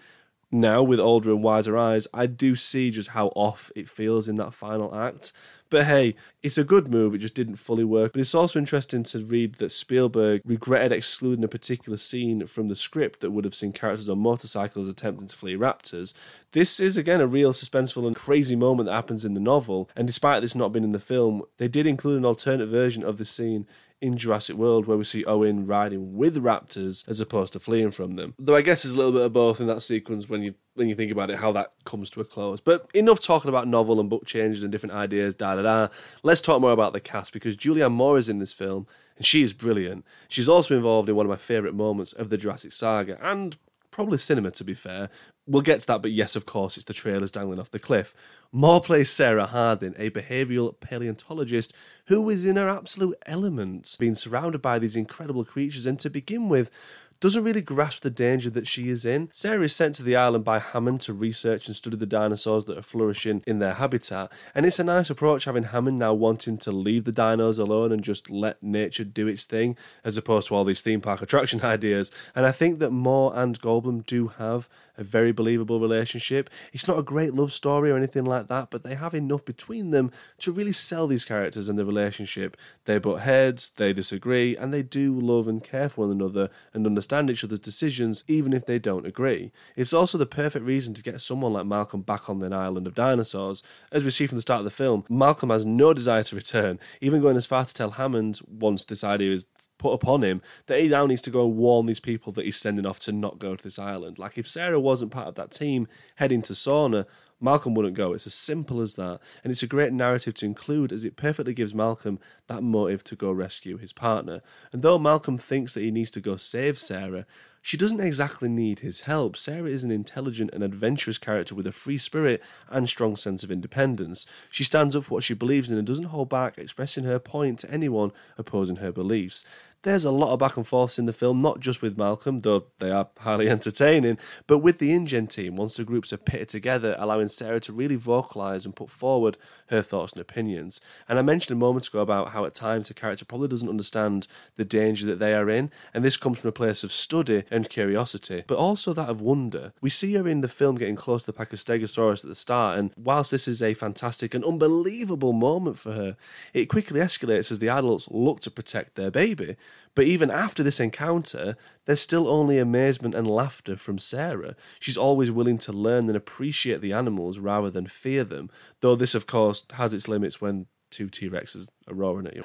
Now, 0.51 0.83
with 0.83 0.99
older 0.99 1.31
and 1.31 1.43
wiser 1.43 1.75
eyes, 1.75 2.07
I 2.13 2.27
do 2.27 2.55
see 2.55 2.91
just 2.91 3.09
how 3.09 3.27
off 3.29 3.71
it 3.75 3.89
feels 3.89 4.29
in 4.29 4.35
that 4.35 4.53
final 4.53 4.93
act. 4.93 5.33
But 5.71 5.85
hey, 5.85 6.15
it's 6.43 6.59
a 6.59 6.63
good 6.63 6.87
move. 6.87 7.15
It 7.15 7.17
just 7.17 7.33
didn't 7.33 7.55
fully 7.55 7.83
work. 7.83 8.13
But 8.13 8.21
it's 8.21 8.35
also 8.35 8.59
interesting 8.59 9.03
to 9.05 9.19
read 9.25 9.55
that 9.55 9.71
Spielberg 9.71 10.41
regretted 10.45 10.91
excluding 10.91 11.43
a 11.43 11.49
particular 11.49 11.97
scene 11.97 12.45
from 12.45 12.67
the 12.67 12.75
script 12.75 13.21
that 13.21 13.31
would 13.31 13.43
have 13.43 13.55
seen 13.55 13.73
characters 13.73 14.07
on 14.07 14.19
motorcycles 14.19 14.87
attempting 14.87 15.27
to 15.27 15.35
flee 15.35 15.55
raptors. 15.55 16.13
This 16.51 16.79
is, 16.79 16.95
again, 16.95 17.21
a 17.21 17.27
real 17.27 17.51
suspenseful 17.51 18.05
and 18.05 18.15
crazy 18.15 18.55
moment 18.55 18.85
that 18.85 18.93
happens 18.93 19.25
in 19.25 19.33
the 19.33 19.39
novel. 19.39 19.89
And 19.95 20.05
despite 20.05 20.41
this 20.41 20.55
not 20.55 20.71
being 20.71 20.85
in 20.85 20.91
the 20.91 20.99
film, 20.99 21.41
they 21.57 21.67
did 21.67 21.87
include 21.87 22.19
an 22.19 22.25
alternate 22.25 22.67
version 22.67 23.03
of 23.03 23.17
the 23.17 23.25
scene 23.25 23.65
in 24.05 24.17
Jurassic 24.17 24.55
World 24.55 24.85
where 24.85 24.97
we 24.97 25.03
see 25.03 25.25
Owen 25.25 25.65
riding 25.65 26.15
with 26.15 26.41
raptors 26.41 27.07
as 27.09 27.19
opposed 27.19 27.53
to 27.53 27.59
fleeing 27.59 27.91
from 27.91 28.13
them. 28.13 28.35
Though 28.37 28.55
I 28.55 28.61
guess 28.61 28.83
there's 28.83 28.93
a 28.93 28.97
little 28.97 29.11
bit 29.11 29.23
of 29.23 29.33
both 29.33 29.59
in 29.59 29.67
that 29.67 29.81
sequence 29.81 30.29
when 30.29 30.43
you 30.43 30.53
when 30.75 30.89
you 30.89 30.95
think 30.95 31.11
about 31.11 31.29
it, 31.29 31.37
how 31.37 31.53
that 31.53 31.71
comes 31.85 32.09
to 32.11 32.21
a 32.21 32.25
close. 32.25 32.59
But 32.59 32.89
enough 32.93 33.21
talking 33.21 33.49
about 33.49 33.67
novel 33.67 33.99
and 33.99 34.09
book 34.09 34.25
changes 34.25 34.61
and 34.61 34.71
different 34.71 34.93
ideas, 34.93 35.33
da 35.33 35.55
da 35.55 35.61
da. 35.61 35.87
Let's 36.21 36.41
talk 36.41 36.61
more 36.61 36.71
about 36.71 36.93
the 36.93 36.99
cast 36.99 37.33
because 37.33 37.57
Julianne 37.57 37.93
Moore 37.93 38.17
is 38.17 38.29
in 38.29 38.39
this 38.39 38.53
film 38.53 38.85
and 39.17 39.25
she 39.25 39.41
is 39.41 39.53
brilliant. 39.53 40.05
She's 40.27 40.49
also 40.49 40.75
involved 40.75 41.09
in 41.09 41.15
one 41.15 41.25
of 41.25 41.29
my 41.29 41.37
favourite 41.37 41.75
moments 41.75 42.13
of 42.13 42.29
the 42.29 42.37
Jurassic 42.37 42.73
saga 42.73 43.17
and 43.21 43.57
probably 43.95 44.17
cinema 44.17 44.51
to 44.51 44.65
be 44.65 44.73
fair. 44.73 45.09
We'll 45.47 45.61
get 45.61 45.79
to 45.79 45.87
that, 45.87 46.01
but 46.01 46.11
yes, 46.11 46.35
of 46.35 46.45
course, 46.45 46.75
it's 46.75 46.85
the 46.85 46.93
trailers 46.93 47.31
dangling 47.31 47.61
off 47.61 47.71
the 47.71 47.79
cliff. 47.79 48.13
Moore 48.51 48.81
plays 48.81 49.09
Sarah 49.09 49.45
Harding, 49.45 49.95
a 49.97 50.09
behavioural 50.09 50.77
paleontologist 50.81 51.73
who 52.07 52.29
is 52.29 52.45
in 52.45 52.57
her 52.57 52.67
absolute 52.67 53.17
element, 53.25 53.95
being 53.97 54.15
surrounded 54.15 54.61
by 54.61 54.79
these 54.79 54.97
incredible 54.97 55.45
creatures. 55.45 55.85
And 55.85 55.97
to 55.99 56.09
begin 56.09 56.49
with, 56.49 56.71
doesn't 57.19 57.43
really 57.43 57.61
grasp 57.61 58.01
the 58.01 58.09
danger 58.09 58.49
that 58.49 58.67
she 58.67 58.89
is 58.89 59.05
in. 59.05 59.29
Sarah 59.31 59.63
is 59.63 59.75
sent 59.75 59.95
to 59.95 60.03
the 60.03 60.15
island 60.15 60.43
by 60.43 60.59
Hammond 60.59 61.01
to 61.01 61.13
research 61.13 61.67
and 61.67 61.75
study 61.75 61.97
the 61.97 62.05
dinosaurs 62.05 62.65
that 62.65 62.77
are 62.77 62.83
flourishing 62.83 63.43
in 63.47 63.59
their 63.59 63.73
habitat, 63.73 64.31
and 64.53 64.65
it's 64.65 64.79
a 64.79 64.83
nice 64.83 65.09
approach 65.09 65.45
having 65.45 65.63
Hammond 65.63 65.99
now 65.99 66.13
wanting 66.13 66.57
to 66.59 66.71
leave 66.71 67.03
the 67.03 67.13
dinos 67.13 67.59
alone 67.59 67.91
and 67.91 68.03
just 68.03 68.29
let 68.29 68.61
nature 68.61 69.03
do 69.03 69.27
its 69.27 69.45
thing, 69.45 69.77
as 70.03 70.17
opposed 70.17 70.47
to 70.47 70.55
all 70.55 70.63
these 70.63 70.81
theme 70.81 71.01
park 71.01 71.21
attraction 71.21 71.61
ideas. 71.63 72.11
And 72.35 72.45
I 72.45 72.51
think 72.51 72.79
that 72.79 72.91
Moore 72.91 73.31
and 73.35 73.59
Goldblum 73.59 74.05
do 74.05 74.27
have 74.27 74.69
a 74.97 75.03
very 75.03 75.31
believable 75.31 75.79
relationship. 75.79 76.49
It's 76.73 76.87
not 76.87 76.97
a 76.97 77.03
great 77.03 77.33
love 77.33 77.51
story 77.51 77.91
or 77.91 77.97
anything 77.97 78.25
like 78.25 78.47
that, 78.47 78.69
but 78.69 78.83
they 78.83 78.95
have 78.95 79.13
enough 79.13 79.43
between 79.45 79.91
them 79.91 80.11
to 80.39 80.51
really 80.51 80.71
sell 80.71 81.07
these 81.07 81.25
characters 81.25 81.69
and 81.69 81.77
the 81.77 81.85
relationship. 81.85 82.57
They 82.85 82.97
butt 82.97 83.21
heads, 83.21 83.69
they 83.71 83.93
disagree, 83.93 84.55
and 84.55 84.73
they 84.73 84.83
do 84.83 85.19
love 85.19 85.47
and 85.47 85.63
care 85.63 85.89
for 85.89 86.01
one 86.01 86.11
another 86.11 86.49
and 86.73 86.85
understand 87.05 87.29
each 87.29 87.43
other's 87.43 87.59
decisions, 87.59 88.23
even 88.27 88.51
if 88.51 88.65
they 88.65 88.79
don't 88.79 89.05
agree. 89.05 89.51
It's 89.75 89.93
also 89.93 90.17
the 90.17 90.25
perfect 90.25 90.65
reason 90.65 90.95
to 90.95 91.03
get 91.03 91.21
someone 91.21 91.53
like 91.53 91.67
Malcolm 91.67 92.01
back 92.01 92.29
on 92.29 92.39
the 92.39 92.53
island 92.55 92.87
of 92.87 92.95
dinosaurs. 92.95 93.61
As 93.91 94.03
we 94.03 94.09
see 94.09 94.25
from 94.25 94.37
the 94.37 94.41
start 94.41 94.59
of 94.59 94.65
the 94.65 94.71
film, 94.71 95.05
Malcolm 95.07 95.51
has 95.51 95.65
no 95.65 95.93
desire 95.93 96.23
to 96.23 96.35
return, 96.35 96.79
even 97.01 97.21
going 97.21 97.37
as 97.37 97.45
far 97.45 97.63
to 97.63 97.73
tell 97.73 97.91
Hammond 97.91 98.39
once 98.47 98.85
this 98.85 99.03
idea 99.03 99.33
is 99.33 99.45
put 99.77 99.91
upon 99.91 100.23
him 100.23 100.41
that 100.65 100.79
he 100.79 100.87
now 100.87 101.05
needs 101.05 101.21
to 101.21 101.29
go 101.29 101.45
and 101.45 101.57
warn 101.57 101.85
these 101.85 101.99
people 101.99 102.31
that 102.33 102.45
he's 102.45 102.57
sending 102.57 102.87
off 102.87 102.97
to 102.99 103.11
not 103.11 103.37
go 103.37 103.55
to 103.55 103.63
this 103.63 103.77
island. 103.77 104.17
Like 104.17 104.37
if 104.39 104.47
Sarah 104.47 104.79
wasn't 104.79 105.11
part 105.11 105.27
of 105.27 105.35
that 105.35 105.51
team 105.51 105.87
heading 106.15 106.41
to 106.43 106.53
Sorna, 106.53 107.05
Malcolm 107.41 107.73
wouldn't 107.73 107.95
go. 107.95 108.13
It's 108.13 108.27
as 108.27 108.33
simple 108.33 108.81
as 108.81 108.95
that. 108.95 109.19
And 109.43 109.51
it's 109.51 109.63
a 109.63 109.67
great 109.67 109.91
narrative 109.91 110.33
to 110.35 110.45
include 110.45 110.93
as 110.93 111.03
it 111.03 111.17
perfectly 111.17 111.53
gives 111.53 111.75
Malcolm 111.75 112.19
that 112.47 112.63
motive 112.63 113.03
to 113.05 113.15
go 113.15 113.31
rescue 113.31 113.77
his 113.77 113.93
partner. 113.93 114.41
And 114.71 114.81
though 114.81 114.97
Malcolm 114.97 115.37
thinks 115.37 115.73
that 115.73 115.81
he 115.81 115.91
needs 115.91 116.11
to 116.11 116.21
go 116.21 116.37
save 116.37 116.79
Sarah, 116.79 117.25
she 117.61 117.77
doesn't 117.77 117.99
exactly 117.99 118.47
need 118.47 118.79
his 118.79 119.01
help. 119.01 119.35
Sarah 119.35 119.67
is 119.67 119.83
an 119.83 119.89
intelligent 119.89 120.51
and 120.53 120.63
adventurous 120.63 121.17
character 121.17 121.55
with 121.55 121.65
a 121.65 121.71
free 121.71 121.97
spirit 121.97 122.43
and 122.69 122.87
strong 122.87 123.15
sense 123.15 123.43
of 123.43 123.51
independence. 123.51 124.27
She 124.51 124.63
stands 124.63 124.95
up 124.95 125.05
for 125.05 125.15
what 125.15 125.23
she 125.23 125.33
believes 125.33 125.67
in 125.67 125.75
and 125.75 125.87
doesn't 125.87 126.05
hold 126.05 126.29
back 126.29 126.59
expressing 126.59 127.05
her 127.05 127.17
point 127.17 127.57
to 127.59 127.71
anyone 127.71 128.11
opposing 128.37 128.75
her 128.75 128.91
beliefs. 128.91 129.45
There's 129.85 130.03
a 130.03 130.09
lot 130.09 130.31
of 130.33 130.39
back 130.39 130.57
and 130.57 130.65
forths 130.65 130.97
in 130.97 131.05
the 131.05 131.13
film, 131.13 131.43
not 131.43 131.59
just 131.59 131.83
with 131.83 131.95
Malcolm, 131.95 132.39
though 132.39 132.65
they 132.79 132.89
are 132.89 133.07
highly 133.19 133.47
entertaining, 133.51 134.17
but 134.47 134.57
with 134.57 134.79
the 134.79 134.91
InGen 134.91 135.27
team 135.27 135.57
once 135.57 135.77
the 135.77 135.83
groups 135.83 136.11
are 136.11 136.17
pitted 136.17 136.49
together, 136.49 136.95
allowing 136.97 137.27
Sarah 137.27 137.59
to 137.59 137.71
really 137.71 137.95
vocalise 137.95 138.65
and 138.65 138.75
put 138.75 138.89
forward 138.89 139.37
her 139.67 139.83
thoughts 139.83 140.13
and 140.13 140.21
opinions. 140.21 140.81
And 141.07 141.19
I 141.19 141.21
mentioned 141.21 141.55
a 141.55 141.59
moment 141.59 141.87
ago 141.87 141.99
about 141.99 142.29
how 142.29 142.45
at 142.45 142.55
times 142.55 142.87
the 142.87 142.95
character 142.95 143.25
probably 143.25 143.47
doesn't 143.47 143.69
understand 143.69 144.27
the 144.55 144.65
danger 144.65 145.05
that 145.05 145.19
they 145.19 145.35
are 145.35 145.51
in, 145.51 145.69
and 145.93 146.03
this 146.03 146.17
comes 146.17 146.39
from 146.39 146.49
a 146.49 146.51
place 146.51 146.83
of 146.83 146.91
study 146.91 147.43
and 147.51 147.69
curiosity, 147.69 148.43
but 148.47 148.57
also 148.57 148.91
that 148.93 149.09
of 149.09 149.21
wonder. 149.21 149.71
We 149.81 149.91
see 149.91 150.15
her 150.15 150.27
in 150.27 150.41
the 150.41 150.47
film 150.47 150.77
getting 150.77 150.95
close 150.95 151.25
to 151.25 151.31
the 151.31 151.45
Stegosaurus 151.45 152.23
at 152.23 152.29
the 152.29 152.33
start, 152.33 152.79
and 152.79 152.89
whilst 152.97 153.29
this 153.29 153.47
is 153.47 153.61
a 153.61 153.75
fantastic 153.75 154.33
and 154.33 154.43
unbelievable 154.43 155.33
moment 155.33 155.77
for 155.77 155.91
her, 155.91 156.17
it 156.55 156.69
quickly 156.69 157.01
escalates 157.01 157.51
as 157.51 157.59
the 157.59 157.69
adults 157.69 158.07
look 158.09 158.39
to 158.39 158.49
protect 158.49 158.95
their 158.95 159.11
baby. 159.11 159.57
But 159.95 160.05
even 160.05 160.29
after 160.31 160.63
this 160.63 160.79
encounter, 160.79 161.55
there's 161.85 162.01
still 162.01 162.27
only 162.27 162.59
amazement 162.59 163.15
and 163.15 163.29
laughter 163.29 163.75
from 163.75 163.97
Sarah. 163.97 164.55
She's 164.79 164.97
always 164.97 165.31
willing 165.31 165.57
to 165.59 165.73
learn 165.73 166.07
and 166.07 166.17
appreciate 166.17 166.81
the 166.81 166.93
animals 166.93 167.39
rather 167.39 167.69
than 167.69 167.87
fear 167.87 168.23
them, 168.23 168.49
though 168.81 168.95
this, 168.95 169.15
of 169.15 169.27
course, 169.27 169.65
has 169.73 169.93
its 169.93 170.07
limits 170.07 170.41
when 170.41 170.67
two 170.91 171.09
T 171.09 171.29
Rexes 171.29 171.67
roaring 171.87 172.27
at 172.27 172.35
you. 172.35 172.43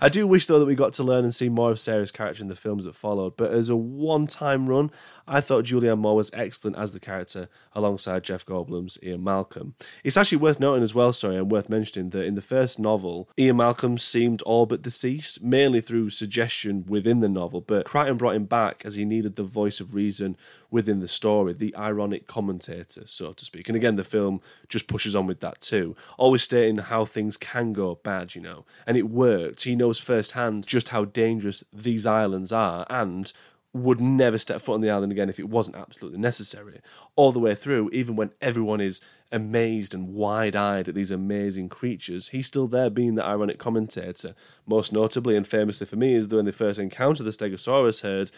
I 0.00 0.08
do 0.08 0.26
wish, 0.26 0.46
though, 0.46 0.58
that 0.58 0.66
we 0.66 0.74
got 0.74 0.92
to 0.94 1.02
learn 1.02 1.24
and 1.24 1.34
see 1.34 1.48
more 1.48 1.70
of 1.70 1.80
Sarah's 1.80 2.10
character 2.10 2.42
in 2.42 2.48
the 2.48 2.54
films 2.54 2.84
that 2.84 2.94
followed, 2.94 3.36
but 3.36 3.52
as 3.52 3.70
a 3.70 3.76
one 3.76 4.26
time 4.26 4.68
run, 4.68 4.90
I 5.28 5.40
thought 5.40 5.64
Julianne 5.64 5.98
Moore 5.98 6.16
was 6.16 6.30
excellent 6.34 6.76
as 6.76 6.92
the 6.92 7.00
character 7.00 7.48
alongside 7.72 8.22
Jeff 8.22 8.46
Goldblum's 8.46 8.98
Ian 9.02 9.24
Malcolm. 9.24 9.74
It's 10.04 10.16
actually 10.16 10.38
worth 10.38 10.60
noting 10.60 10.82
as 10.82 10.94
well, 10.94 11.12
sorry, 11.12 11.36
and 11.36 11.50
worth 11.50 11.68
mentioning 11.68 12.10
that 12.10 12.24
in 12.24 12.34
the 12.34 12.40
first 12.40 12.78
novel, 12.78 13.28
Ian 13.38 13.56
Malcolm 13.56 13.98
seemed 13.98 14.42
all 14.42 14.66
but 14.66 14.82
deceased, 14.82 15.42
mainly 15.42 15.80
through 15.80 16.10
suggestion 16.10 16.84
within 16.86 17.20
the 17.20 17.28
novel, 17.28 17.60
but 17.60 17.86
Crichton 17.86 18.16
brought 18.16 18.36
him 18.36 18.44
back 18.44 18.82
as 18.84 18.94
he 18.94 19.04
needed 19.04 19.36
the 19.36 19.42
voice 19.42 19.80
of 19.80 19.94
reason 19.94 20.36
within 20.70 21.00
the 21.00 21.08
story, 21.08 21.54
the 21.54 21.74
ironic 21.76 22.26
commentator, 22.26 23.06
so 23.06 23.32
to 23.32 23.44
speak. 23.44 23.68
And 23.68 23.76
again, 23.76 23.96
the 23.96 24.04
film 24.04 24.40
just 24.68 24.88
pushes 24.88 25.16
on 25.16 25.26
with 25.26 25.40
that 25.40 25.60
too, 25.60 25.96
always 26.18 26.42
stating 26.42 26.76
how 26.78 27.04
things 27.04 27.36
can 27.36 27.72
go 27.72 27.96
bad, 28.02 28.34
you 28.34 28.42
know. 28.42 28.65
And 28.86 28.96
it 28.96 29.08
worked. 29.08 29.64
He 29.64 29.76
knows 29.76 29.98
firsthand 29.98 30.66
just 30.66 30.88
how 30.88 31.04
dangerous 31.04 31.64
these 31.72 32.06
islands 32.06 32.52
are 32.52 32.86
and 32.88 33.32
would 33.72 34.00
never 34.00 34.38
step 34.38 34.60
foot 34.60 34.74
on 34.74 34.80
the 34.80 34.90
island 34.90 35.12
again 35.12 35.28
if 35.28 35.38
it 35.38 35.48
wasn't 35.48 35.76
absolutely 35.76 36.18
necessary. 36.18 36.80
All 37.14 37.32
the 37.32 37.38
way 37.38 37.54
through, 37.54 37.90
even 37.92 38.16
when 38.16 38.30
everyone 38.40 38.80
is 38.80 39.00
amazed 39.32 39.92
and 39.92 40.14
wide 40.14 40.56
eyed 40.56 40.88
at 40.88 40.94
these 40.94 41.10
amazing 41.10 41.68
creatures, 41.68 42.28
he's 42.28 42.46
still 42.46 42.68
there 42.68 42.90
being 42.90 43.16
the 43.16 43.24
ironic 43.24 43.58
commentator. 43.58 44.34
Most 44.66 44.92
notably 44.92 45.36
and 45.36 45.46
famously 45.46 45.86
for 45.86 45.96
me 45.96 46.14
is 46.14 46.28
when 46.28 46.46
they 46.46 46.52
first 46.52 46.78
encounter 46.78 47.22
the 47.22 47.30
Stegosaurus 47.30 48.02
herd 48.02 48.30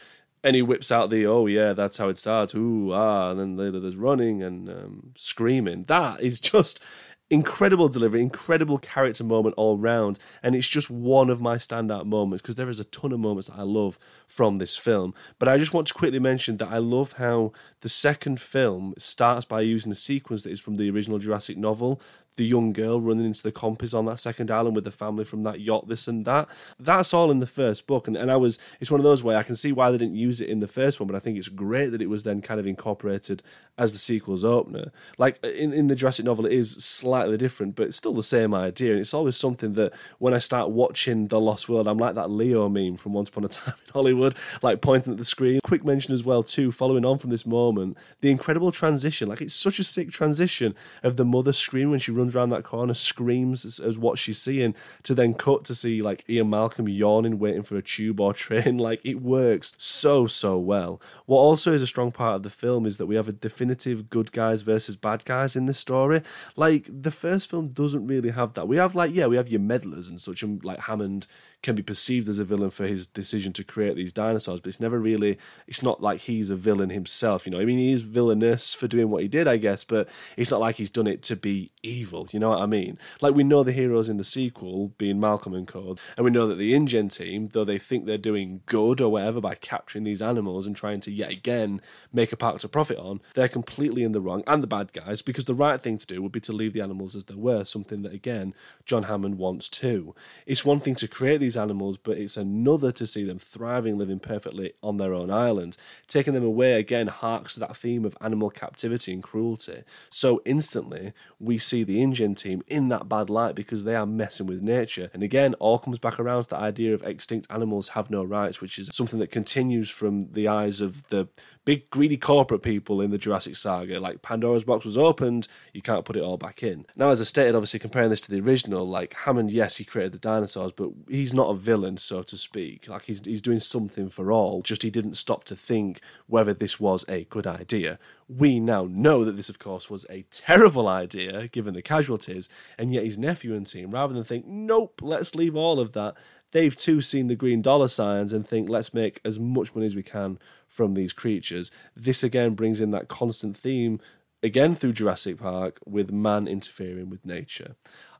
and 0.44 0.54
he 0.54 0.62
whips 0.62 0.92
out 0.92 1.10
the 1.10 1.26
oh 1.26 1.46
yeah 1.46 1.72
that's 1.72 1.98
how 1.98 2.08
it 2.08 2.18
starts 2.18 2.54
ooh 2.54 2.92
ah 2.92 3.30
and 3.30 3.40
then 3.40 3.56
later 3.56 3.80
there's 3.80 3.96
running 3.96 4.42
and 4.42 4.68
um, 4.68 5.12
screaming 5.16 5.84
that 5.84 6.20
is 6.20 6.40
just 6.52 6.82
incredible 7.30 7.88
delivery, 7.88 8.20
incredible 8.22 8.78
character 8.78 9.24
moment 9.24 9.54
all 9.56 9.76
round, 9.76 10.18
and 10.42 10.54
it's 10.54 10.68
just 10.68 10.90
one 10.90 11.28
of 11.28 11.40
my 11.40 11.56
standout 11.56 12.06
moments 12.06 12.42
because 12.42 12.56
there 12.56 12.68
is 12.68 12.80
a 12.80 12.84
ton 12.84 13.12
of 13.12 13.20
moments 13.20 13.48
that 13.48 13.58
I 13.58 13.62
love 13.62 13.98
from 14.26 14.56
this 14.56 14.76
film. 14.76 15.14
But 15.38 15.48
I 15.48 15.58
just 15.58 15.74
want 15.74 15.86
to 15.88 15.94
quickly 15.94 16.18
mention 16.18 16.56
that 16.58 16.68
I 16.68 16.78
love 16.78 17.12
how 17.12 17.52
the 17.80 17.88
second 17.88 18.40
film 18.40 18.94
starts 18.98 19.44
by 19.44 19.60
using 19.60 19.92
a 19.92 19.96
sequence 19.96 20.42
that 20.42 20.52
is 20.52 20.60
from 20.60 20.76
the 20.76 20.90
original 20.90 21.18
Jurassic 21.18 21.56
novel 21.56 22.00
the 22.38 22.46
young 22.46 22.72
girl 22.72 23.00
running 23.00 23.26
into 23.26 23.42
the 23.42 23.52
compis 23.52 23.92
on 23.92 24.06
that 24.06 24.18
second 24.18 24.50
island 24.50 24.74
with 24.74 24.84
the 24.84 24.90
family 24.90 25.24
from 25.24 25.42
that 25.42 25.60
yacht, 25.60 25.88
this 25.88 26.06
and 26.08 26.24
that. 26.24 26.48
That's 26.78 27.12
all 27.12 27.30
in 27.30 27.40
the 27.40 27.46
first 27.46 27.86
book, 27.86 28.06
and, 28.06 28.16
and 28.16 28.30
I 28.30 28.36
was 28.36 28.58
it's 28.80 28.90
one 28.90 29.00
of 29.00 29.04
those 29.04 29.24
where 29.24 29.36
I 29.36 29.42
can 29.42 29.56
see 29.56 29.72
why 29.72 29.90
they 29.90 29.98
didn't 29.98 30.14
use 30.14 30.40
it 30.40 30.48
in 30.48 30.60
the 30.60 30.68
first 30.68 31.00
one, 31.00 31.08
but 31.08 31.16
I 31.16 31.18
think 31.18 31.36
it's 31.36 31.48
great 31.48 31.90
that 31.90 32.00
it 32.00 32.08
was 32.08 32.22
then 32.22 32.40
kind 32.40 32.60
of 32.60 32.66
incorporated 32.66 33.42
as 33.76 33.92
the 33.92 33.98
sequel's 33.98 34.44
opener. 34.44 34.90
Like 35.18 35.42
in, 35.44 35.72
in 35.72 35.88
the 35.88 35.96
Jurassic 35.96 36.24
novel, 36.24 36.46
it 36.46 36.52
is 36.52 36.72
slightly 36.72 37.36
different, 37.36 37.74
but 37.74 37.88
it's 37.88 37.96
still 37.96 38.14
the 38.14 38.22
same 38.22 38.54
idea, 38.54 38.92
and 38.92 39.00
it's 39.00 39.14
always 39.14 39.36
something 39.36 39.72
that 39.74 39.92
when 40.20 40.32
I 40.32 40.38
start 40.38 40.70
watching 40.70 41.26
The 41.26 41.40
Lost 41.40 41.68
World, 41.68 41.88
I'm 41.88 41.98
like 41.98 42.14
that 42.14 42.30
Leo 42.30 42.68
meme 42.68 42.96
from 42.96 43.14
Once 43.14 43.28
Upon 43.28 43.44
a 43.44 43.48
Time 43.48 43.74
in 43.84 43.92
Hollywood, 43.92 44.36
like 44.62 44.80
pointing 44.80 45.12
at 45.12 45.18
the 45.18 45.24
screen. 45.24 45.58
Quick 45.64 45.84
mention 45.84 46.14
as 46.14 46.24
well 46.24 46.44
too, 46.44 46.70
following 46.70 47.04
on 47.04 47.18
from 47.18 47.30
this 47.30 47.46
moment, 47.46 47.98
the 48.20 48.30
incredible 48.30 48.70
transition. 48.70 49.28
Like 49.28 49.40
it's 49.40 49.54
such 49.54 49.80
a 49.80 49.84
sick 49.84 50.10
transition 50.10 50.74
of 51.02 51.16
the 51.16 51.24
mother 51.24 51.52
screaming 51.52 51.90
when 51.90 52.00
she 52.00 52.12
runs 52.12 52.27
around 52.34 52.50
that 52.50 52.64
corner, 52.64 52.94
screams 52.94 53.64
as, 53.64 53.78
as, 53.78 53.98
what 53.98 54.18
she's 54.18 54.40
seeing, 54.40 54.74
to 55.04 55.14
then 55.14 55.34
cut 55.34 55.64
to 55.64 55.74
see 55.74 56.02
like 56.02 56.24
Ian 56.28 56.50
Malcolm 56.50 56.88
yawning, 56.88 57.38
waiting 57.38 57.62
for 57.62 57.76
a 57.76 57.82
tube 57.82 58.20
or 58.20 58.32
train. 58.34 58.78
Like 58.78 59.04
it 59.04 59.20
works 59.20 59.74
so 59.78 60.26
so 60.26 60.58
well. 60.58 61.00
What 61.26 61.40
also 61.40 61.72
is 61.72 61.82
a 61.82 61.86
strong 61.86 62.12
part 62.12 62.36
of 62.36 62.42
the 62.42 62.50
film 62.50 62.86
is 62.86 62.98
that 62.98 63.06
we 63.06 63.16
have 63.16 63.28
a 63.28 63.32
definitive 63.32 64.10
good 64.10 64.32
guys 64.32 64.62
versus 64.62 64.96
bad 64.96 65.24
guys 65.24 65.56
in 65.56 65.66
this 65.66 65.78
story. 65.78 66.22
Like 66.56 66.88
the 66.90 67.10
first 67.10 67.50
film 67.50 67.68
doesn't 67.68 68.06
really 68.06 68.30
have 68.30 68.54
that. 68.54 68.68
We 68.68 68.76
have 68.76 68.94
like 68.94 69.12
yeah, 69.14 69.26
we 69.26 69.36
have 69.36 69.48
your 69.48 69.60
meddlers 69.60 70.08
and 70.08 70.20
such, 70.20 70.42
and 70.42 70.62
like 70.64 70.80
Hammond 70.80 71.26
can 71.62 71.74
be 71.74 71.82
perceived 71.82 72.28
as 72.28 72.38
a 72.38 72.44
villain 72.44 72.70
for 72.70 72.86
his 72.86 73.06
decision 73.06 73.52
to 73.52 73.64
create 73.64 73.96
these 73.96 74.12
dinosaurs, 74.12 74.60
but 74.60 74.68
it's 74.68 74.80
never 74.80 74.98
really, 74.98 75.38
it's 75.66 75.82
not 75.82 76.00
like 76.00 76.20
he's 76.20 76.50
a 76.50 76.56
villain 76.56 76.88
himself, 76.88 77.46
you 77.46 77.50
know. 77.50 77.58
I 77.58 77.64
mean, 77.64 77.78
he 77.78 77.92
is 77.92 78.02
villainous 78.02 78.74
for 78.74 78.86
doing 78.86 79.10
what 79.10 79.22
he 79.22 79.28
did, 79.28 79.48
I 79.48 79.56
guess, 79.56 79.82
but 79.82 80.08
it's 80.36 80.52
not 80.52 80.60
like 80.60 80.76
he's 80.76 80.90
done 80.90 81.08
it 81.08 81.22
to 81.24 81.36
be 81.36 81.72
evil, 81.82 82.17
you 82.30 82.38
know 82.38 82.50
what 82.50 82.60
I 82.60 82.66
mean? 82.66 82.98
Like, 83.20 83.34
we 83.34 83.44
know 83.44 83.64
the 83.64 83.72
heroes 83.72 84.08
in 84.08 84.16
the 84.16 84.24
sequel 84.24 84.92
being 84.98 85.18
Malcolm 85.20 85.54
and 85.54 85.66
Co., 85.66 85.96
and 86.16 86.24
we 86.24 86.30
know 86.30 86.46
that 86.46 86.56
the 86.56 86.74
InGen 86.74 87.08
team, 87.08 87.48
though 87.48 87.64
they 87.64 87.78
think 87.78 88.06
they're 88.06 88.18
doing 88.18 88.60
good 88.66 89.00
or 89.00 89.10
whatever 89.10 89.40
by 89.40 89.54
capturing 89.56 90.04
these 90.04 90.22
animals 90.22 90.66
and 90.66 90.76
trying 90.76 91.00
to 91.00 91.10
yet 91.10 91.32
again 91.32 91.80
make 92.12 92.32
a 92.32 92.36
park 92.36 92.60
to 92.60 92.68
profit 92.68 92.98
on, 92.98 93.20
they're 93.34 93.48
completely 93.48 94.04
in 94.04 94.12
the 94.12 94.20
wrong 94.20 94.44
and 94.46 94.62
the 94.62 94.68
bad 94.68 94.92
guys 94.92 95.22
because 95.22 95.46
the 95.46 95.54
right 95.54 95.80
thing 95.80 95.98
to 95.98 96.06
do 96.06 96.22
would 96.22 96.32
be 96.32 96.40
to 96.40 96.52
leave 96.52 96.72
the 96.72 96.80
animals 96.80 97.16
as 97.16 97.24
they 97.24 97.34
were, 97.34 97.64
something 97.64 98.02
that, 98.02 98.12
again, 98.12 98.54
John 98.84 99.02
Hammond 99.04 99.38
wants 99.38 99.68
too. 99.68 100.14
It's 100.46 100.64
one 100.64 100.78
thing 100.78 100.94
to 100.96 101.08
create 101.08 101.38
these 101.38 101.48
these 101.48 101.56
animals, 101.56 101.96
but 101.96 102.18
it's 102.18 102.36
another 102.36 102.92
to 102.92 103.06
see 103.06 103.24
them 103.24 103.38
thriving, 103.38 103.96
living 103.96 104.18
perfectly 104.18 104.74
on 104.82 104.98
their 104.98 105.14
own 105.14 105.30
island. 105.30 105.78
Taking 106.06 106.34
them 106.34 106.44
away 106.44 106.74
again 106.74 107.06
harks 107.06 107.54
to 107.54 107.60
that 107.60 107.74
theme 107.74 108.04
of 108.04 108.14
animal 108.20 108.50
captivity 108.50 109.14
and 109.14 109.22
cruelty. 109.22 109.82
So 110.10 110.42
instantly, 110.44 111.14
we 111.40 111.56
see 111.56 111.84
the 111.84 111.97
InGen 112.02 112.34
team 112.34 112.62
in 112.66 112.88
that 112.88 113.08
bad 113.08 113.30
light 113.30 113.54
because 113.54 113.84
they 113.84 113.94
are 113.94 114.06
messing 114.06 114.46
with 114.46 114.62
nature. 114.62 115.10
And 115.12 115.22
again, 115.22 115.54
all 115.54 115.78
comes 115.78 115.98
back 115.98 116.18
around 116.18 116.44
to 116.44 116.50
the 116.50 116.56
idea 116.56 116.94
of 116.94 117.02
extinct 117.02 117.46
animals 117.50 117.88
have 117.90 118.10
no 118.10 118.24
rights, 118.24 118.60
which 118.60 118.78
is 118.78 118.90
something 118.92 119.18
that 119.20 119.30
continues 119.30 119.90
from 119.90 120.20
the 120.32 120.48
eyes 120.48 120.80
of 120.80 121.06
the 121.08 121.28
big 121.64 121.90
greedy 121.90 122.16
corporate 122.16 122.62
people 122.62 123.02
in 123.02 123.10
the 123.10 123.18
Jurassic 123.18 123.54
saga. 123.54 124.00
Like 124.00 124.22
Pandora's 124.22 124.64
box 124.64 124.86
was 124.86 124.96
opened, 124.96 125.48
you 125.74 125.82
can't 125.82 126.04
put 126.04 126.16
it 126.16 126.22
all 126.22 126.38
back 126.38 126.62
in. 126.62 126.86
Now, 126.96 127.10
as 127.10 127.20
I 127.20 127.24
stated, 127.24 127.54
obviously 127.54 127.80
comparing 127.80 128.08
this 128.08 128.22
to 128.22 128.30
the 128.30 128.40
original, 128.40 128.88
like 128.88 129.12
Hammond, 129.12 129.50
yes, 129.50 129.76
he 129.76 129.84
created 129.84 130.12
the 130.12 130.18
dinosaurs, 130.18 130.72
but 130.72 130.88
he's 131.08 131.34
not 131.34 131.50
a 131.50 131.54
villain, 131.54 131.98
so 131.98 132.22
to 132.22 132.38
speak. 132.38 132.88
Like 132.88 133.02
he's 133.02 133.22
he's 133.24 133.42
doing 133.42 133.60
something 133.60 134.08
for 134.08 134.32
all. 134.32 134.62
Just 134.62 134.82
he 134.82 134.90
didn't 134.90 135.14
stop 135.14 135.44
to 135.44 135.56
think 135.56 136.00
whether 136.26 136.54
this 136.54 136.80
was 136.80 137.04
a 137.06 137.24
good 137.24 137.46
idea. 137.46 137.98
We 138.28 138.60
now 138.60 138.86
know 138.90 139.24
that 139.24 139.36
this, 139.36 139.48
of 139.48 139.58
course, 139.58 139.88
was 139.88 140.04
a 140.10 140.22
terrible 140.30 140.86
idea 140.86 141.48
given 141.48 141.72
the 141.72 141.80
casualties, 141.80 142.50
and 142.76 142.92
yet 142.92 143.04
his 143.04 143.18
nephew 143.18 143.54
and 143.54 143.66
team, 143.66 143.90
rather 143.90 144.12
than 144.12 144.24
think, 144.24 144.46
nope, 144.46 145.00
let's 145.02 145.34
leave 145.34 145.56
all 145.56 145.80
of 145.80 145.92
that, 145.92 146.14
they've 146.52 146.76
too 146.76 147.00
seen 147.00 147.26
the 147.26 147.34
green 147.34 147.62
dollar 147.62 147.88
signs 147.88 148.32
and 148.32 148.46
think, 148.46 148.68
let's 148.68 148.92
make 148.92 149.20
as 149.24 149.38
much 149.38 149.74
money 149.74 149.86
as 149.86 149.96
we 149.96 150.02
can 150.02 150.38
from 150.66 150.92
these 150.92 151.12
creatures. 151.12 151.70
This 151.96 152.22
again 152.22 152.54
brings 152.54 152.82
in 152.82 152.90
that 152.90 153.08
constant 153.08 153.56
theme, 153.56 153.98
again 154.42 154.74
through 154.74 154.92
Jurassic 154.92 155.38
Park, 155.38 155.80
with 155.86 156.10
man 156.10 156.46
interfering 156.46 157.08
with 157.08 157.24
nature. 157.24 157.76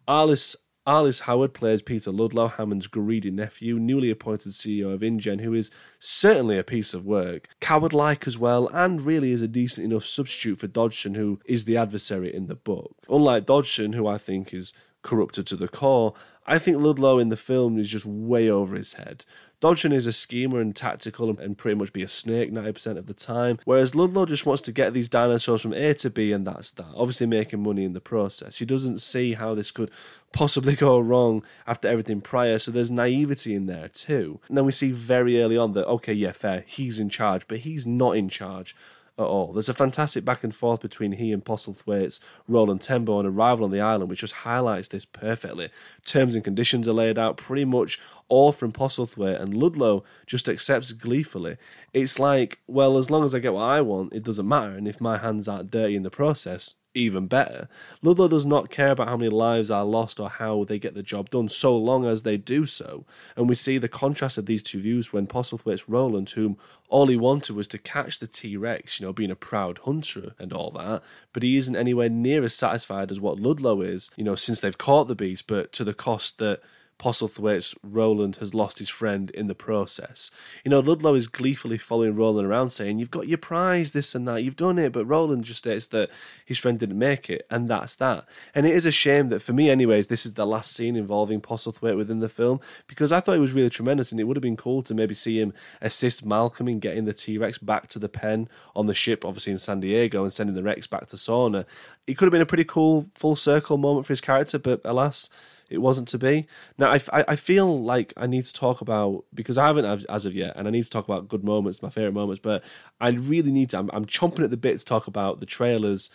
Arliss 0.06 0.56
Arliss 0.88 1.20
Howard 1.20 1.52
plays 1.52 1.82
Peter 1.82 2.10
Ludlow, 2.10 2.48
Hammond's 2.48 2.86
greedy 2.86 3.30
nephew, 3.30 3.78
newly 3.78 4.08
appointed 4.08 4.52
CEO 4.52 4.90
of 4.90 5.02
InGen, 5.02 5.40
who 5.40 5.52
is 5.52 5.70
certainly 5.98 6.56
a 6.56 6.64
piece 6.64 6.94
of 6.94 7.04
work. 7.04 7.46
Coward 7.60 7.92
like 7.92 8.26
as 8.26 8.38
well, 8.38 8.70
and 8.72 9.04
really 9.04 9.30
is 9.30 9.42
a 9.42 9.48
decent 9.48 9.84
enough 9.92 10.06
substitute 10.06 10.56
for 10.56 10.66
Dodgson, 10.66 11.14
who 11.14 11.40
is 11.44 11.66
the 11.66 11.76
adversary 11.76 12.34
in 12.34 12.46
the 12.46 12.54
book. 12.54 12.96
Unlike 13.10 13.44
Dodgson, 13.44 13.92
who 13.92 14.06
I 14.06 14.16
think 14.16 14.54
is 14.54 14.72
corrupted 15.02 15.46
to 15.46 15.56
the 15.56 15.68
core, 15.68 16.14
I 16.46 16.58
think 16.58 16.78
Ludlow 16.78 17.18
in 17.18 17.28
the 17.28 17.36
film 17.36 17.78
is 17.78 17.90
just 17.90 18.06
way 18.06 18.48
over 18.48 18.74
his 18.74 18.94
head. 18.94 19.24
Dodgson 19.60 19.92
is 19.92 20.06
a 20.06 20.12
schemer 20.12 20.60
and 20.60 20.74
tactical 20.74 21.28
and 21.38 21.58
pretty 21.58 21.76
much 21.76 21.92
be 21.92 22.02
a 22.02 22.08
snake 22.08 22.52
90% 22.52 22.96
of 22.96 23.06
the 23.06 23.12
time, 23.12 23.58
whereas 23.64 23.94
Ludlow 23.94 24.24
just 24.24 24.46
wants 24.46 24.62
to 24.62 24.72
get 24.72 24.94
these 24.94 25.08
dinosaurs 25.08 25.60
from 25.60 25.74
A 25.74 25.94
to 25.94 26.10
B 26.10 26.32
and 26.32 26.46
that's 26.46 26.70
that. 26.72 26.86
Obviously 26.94 27.26
making 27.26 27.62
money 27.62 27.84
in 27.84 27.92
the 27.92 28.00
process. 28.00 28.58
He 28.58 28.64
doesn't 28.64 29.02
see 29.02 29.34
how 29.34 29.54
this 29.54 29.72
could 29.72 29.90
possibly 30.32 30.74
go 30.76 30.98
wrong 31.00 31.42
after 31.66 31.88
everything 31.88 32.20
prior, 32.20 32.58
so 32.58 32.70
there's 32.70 32.90
naivety 32.90 33.54
in 33.54 33.66
there 33.66 33.88
too. 33.88 34.40
And 34.48 34.56
then 34.56 34.64
we 34.64 34.72
see 34.72 34.92
very 34.92 35.42
early 35.42 35.58
on 35.58 35.72
that, 35.72 35.86
okay, 35.86 36.14
yeah, 36.14 36.32
fair, 36.32 36.64
he's 36.66 36.98
in 36.98 37.08
charge, 37.08 37.46
but 37.48 37.58
he's 37.58 37.86
not 37.86 38.16
in 38.16 38.28
charge 38.28 38.74
at 39.18 39.24
all. 39.24 39.52
There's 39.52 39.68
a 39.68 39.74
fantastic 39.74 40.24
back 40.24 40.44
and 40.44 40.54
forth 40.54 40.80
between 40.80 41.12
he 41.12 41.32
and 41.32 41.44
Postlethwaite's 41.44 42.20
Roland 42.46 42.80
Tembo 42.80 43.18
on 43.18 43.26
arrival 43.26 43.64
on 43.64 43.70
the 43.70 43.80
island, 43.80 44.08
which 44.08 44.20
just 44.20 44.34
highlights 44.34 44.88
this 44.88 45.04
perfectly. 45.04 45.70
Terms 46.04 46.34
and 46.34 46.44
conditions 46.44 46.88
are 46.88 46.92
laid 46.92 47.18
out 47.18 47.36
pretty 47.36 47.64
much 47.64 48.00
all 48.28 48.52
from 48.52 48.72
Postlethwaite, 48.72 49.40
and 49.40 49.54
Ludlow 49.54 50.04
just 50.26 50.48
accepts 50.48 50.92
gleefully. 50.92 51.56
It's 51.92 52.18
like, 52.18 52.60
well, 52.66 52.98
as 52.98 53.10
long 53.10 53.24
as 53.24 53.34
I 53.34 53.40
get 53.40 53.54
what 53.54 53.62
I 53.62 53.80
want, 53.80 54.12
it 54.12 54.22
doesn't 54.22 54.48
matter, 54.48 54.72
and 54.72 54.86
if 54.86 55.00
my 55.00 55.18
hands 55.18 55.48
aren't 55.48 55.70
dirty 55.70 55.96
in 55.96 56.02
the 56.02 56.10
process, 56.10 56.74
even 56.98 57.26
better. 57.26 57.68
Ludlow 58.02 58.28
does 58.28 58.46
not 58.46 58.70
care 58.70 58.90
about 58.90 59.08
how 59.08 59.16
many 59.16 59.30
lives 59.30 59.70
are 59.70 59.84
lost 59.84 60.20
or 60.20 60.28
how 60.28 60.64
they 60.64 60.78
get 60.78 60.94
the 60.94 61.02
job 61.02 61.30
done, 61.30 61.48
so 61.48 61.76
long 61.76 62.04
as 62.04 62.22
they 62.22 62.36
do 62.36 62.66
so. 62.66 63.04
And 63.36 63.48
we 63.48 63.54
see 63.54 63.78
the 63.78 63.88
contrast 63.88 64.38
of 64.38 64.46
these 64.46 64.62
two 64.62 64.80
views 64.80 65.12
when 65.12 65.26
Postlethwaite's 65.26 65.88
Roland, 65.88 66.30
whom 66.30 66.56
all 66.88 67.06
he 67.06 67.16
wanted 67.16 67.54
was 67.54 67.68
to 67.68 67.78
catch 67.78 68.18
the 68.18 68.26
T 68.26 68.56
Rex, 68.56 68.98
you 68.98 69.06
know, 69.06 69.12
being 69.12 69.30
a 69.30 69.36
proud 69.36 69.78
hunter 69.78 70.34
and 70.38 70.52
all 70.52 70.70
that, 70.72 71.02
but 71.32 71.42
he 71.42 71.56
isn't 71.56 71.76
anywhere 71.76 72.08
near 72.08 72.44
as 72.44 72.54
satisfied 72.54 73.10
as 73.10 73.20
what 73.20 73.38
Ludlow 73.38 73.82
is, 73.82 74.10
you 74.16 74.24
know, 74.24 74.34
since 74.34 74.60
they've 74.60 74.78
caught 74.78 75.08
the 75.08 75.14
beast, 75.14 75.46
but 75.46 75.72
to 75.74 75.84
the 75.84 75.94
cost 75.94 76.38
that 76.38 76.60
Postlethwaite's 76.98 77.74
Roland 77.82 78.36
has 78.36 78.54
lost 78.54 78.78
his 78.78 78.88
friend 78.88 79.30
in 79.30 79.46
the 79.46 79.54
process. 79.54 80.30
You 80.64 80.70
know, 80.70 80.80
Ludlow 80.80 81.14
is 81.14 81.28
gleefully 81.28 81.78
following 81.78 82.16
Roland 82.16 82.46
around 82.46 82.70
saying, 82.70 82.98
You've 82.98 83.10
got 83.10 83.28
your 83.28 83.38
prize, 83.38 83.92
this 83.92 84.14
and 84.14 84.26
that, 84.26 84.42
you've 84.42 84.56
done 84.56 84.78
it. 84.78 84.92
But 84.92 85.06
Roland 85.06 85.44
just 85.44 85.58
states 85.58 85.86
that 85.88 86.10
his 86.44 86.58
friend 86.58 86.78
didn't 86.78 86.98
make 86.98 87.30
it, 87.30 87.46
and 87.50 87.68
that's 87.68 87.96
that. 87.96 88.24
And 88.54 88.66
it 88.66 88.74
is 88.74 88.86
a 88.86 88.90
shame 88.90 89.28
that, 89.28 89.42
for 89.42 89.52
me, 89.52 89.70
anyways, 89.70 90.08
this 90.08 90.26
is 90.26 90.34
the 90.34 90.46
last 90.46 90.72
scene 90.72 90.96
involving 90.96 91.40
Postlethwaite 91.40 91.96
within 91.96 92.18
the 92.18 92.28
film 92.28 92.60
because 92.86 93.12
I 93.12 93.20
thought 93.20 93.36
it 93.36 93.40
was 93.40 93.52
really 93.52 93.70
tremendous 93.70 94.10
and 94.10 94.20
it 94.20 94.24
would 94.24 94.36
have 94.36 94.42
been 94.42 94.56
cool 94.56 94.82
to 94.82 94.94
maybe 94.94 95.14
see 95.14 95.40
him 95.40 95.52
assist 95.80 96.26
Malcolm 96.26 96.68
in 96.68 96.80
getting 96.80 97.04
the 97.04 97.12
T 97.12 97.38
Rex 97.38 97.58
back 97.58 97.86
to 97.88 97.98
the 97.98 98.08
pen 98.08 98.48
on 98.74 98.86
the 98.86 98.94
ship, 98.94 99.24
obviously 99.24 99.52
in 99.52 99.58
San 99.58 99.80
Diego, 99.80 100.24
and 100.24 100.32
sending 100.32 100.54
the 100.54 100.62
Rex 100.62 100.86
back 100.86 101.06
to 101.08 101.16
Sorna. 101.16 101.64
It 102.06 102.16
could 102.16 102.26
have 102.26 102.32
been 102.32 102.42
a 102.42 102.46
pretty 102.46 102.64
cool 102.64 103.08
full 103.14 103.36
circle 103.36 103.76
moment 103.76 104.06
for 104.06 104.12
his 104.12 104.20
character, 104.20 104.58
but 104.58 104.80
alas, 104.84 105.30
it 105.68 105.78
wasn't 105.78 106.08
to 106.08 106.18
be. 106.18 106.46
Now, 106.78 106.92
I, 106.92 107.00
I 107.12 107.36
feel 107.36 107.82
like 107.82 108.12
I 108.16 108.26
need 108.26 108.44
to 108.44 108.52
talk 108.52 108.80
about, 108.80 109.24
because 109.34 109.58
I 109.58 109.66
haven't 109.66 110.06
as 110.08 110.26
of 110.26 110.34
yet, 110.34 110.54
and 110.56 110.66
I 110.66 110.70
need 110.70 110.84
to 110.84 110.90
talk 110.90 111.04
about 111.04 111.28
good 111.28 111.44
moments, 111.44 111.82
my 111.82 111.90
favourite 111.90 112.14
moments, 112.14 112.40
but 112.40 112.64
I 113.00 113.10
really 113.10 113.52
need 113.52 113.70
to, 113.70 113.78
I'm, 113.78 113.90
I'm 113.92 114.06
chomping 114.06 114.44
at 114.44 114.50
the 114.50 114.56
bit 114.56 114.78
to 114.78 114.84
talk 114.84 115.06
about 115.06 115.40
the 115.40 115.46
trailers 115.46 116.10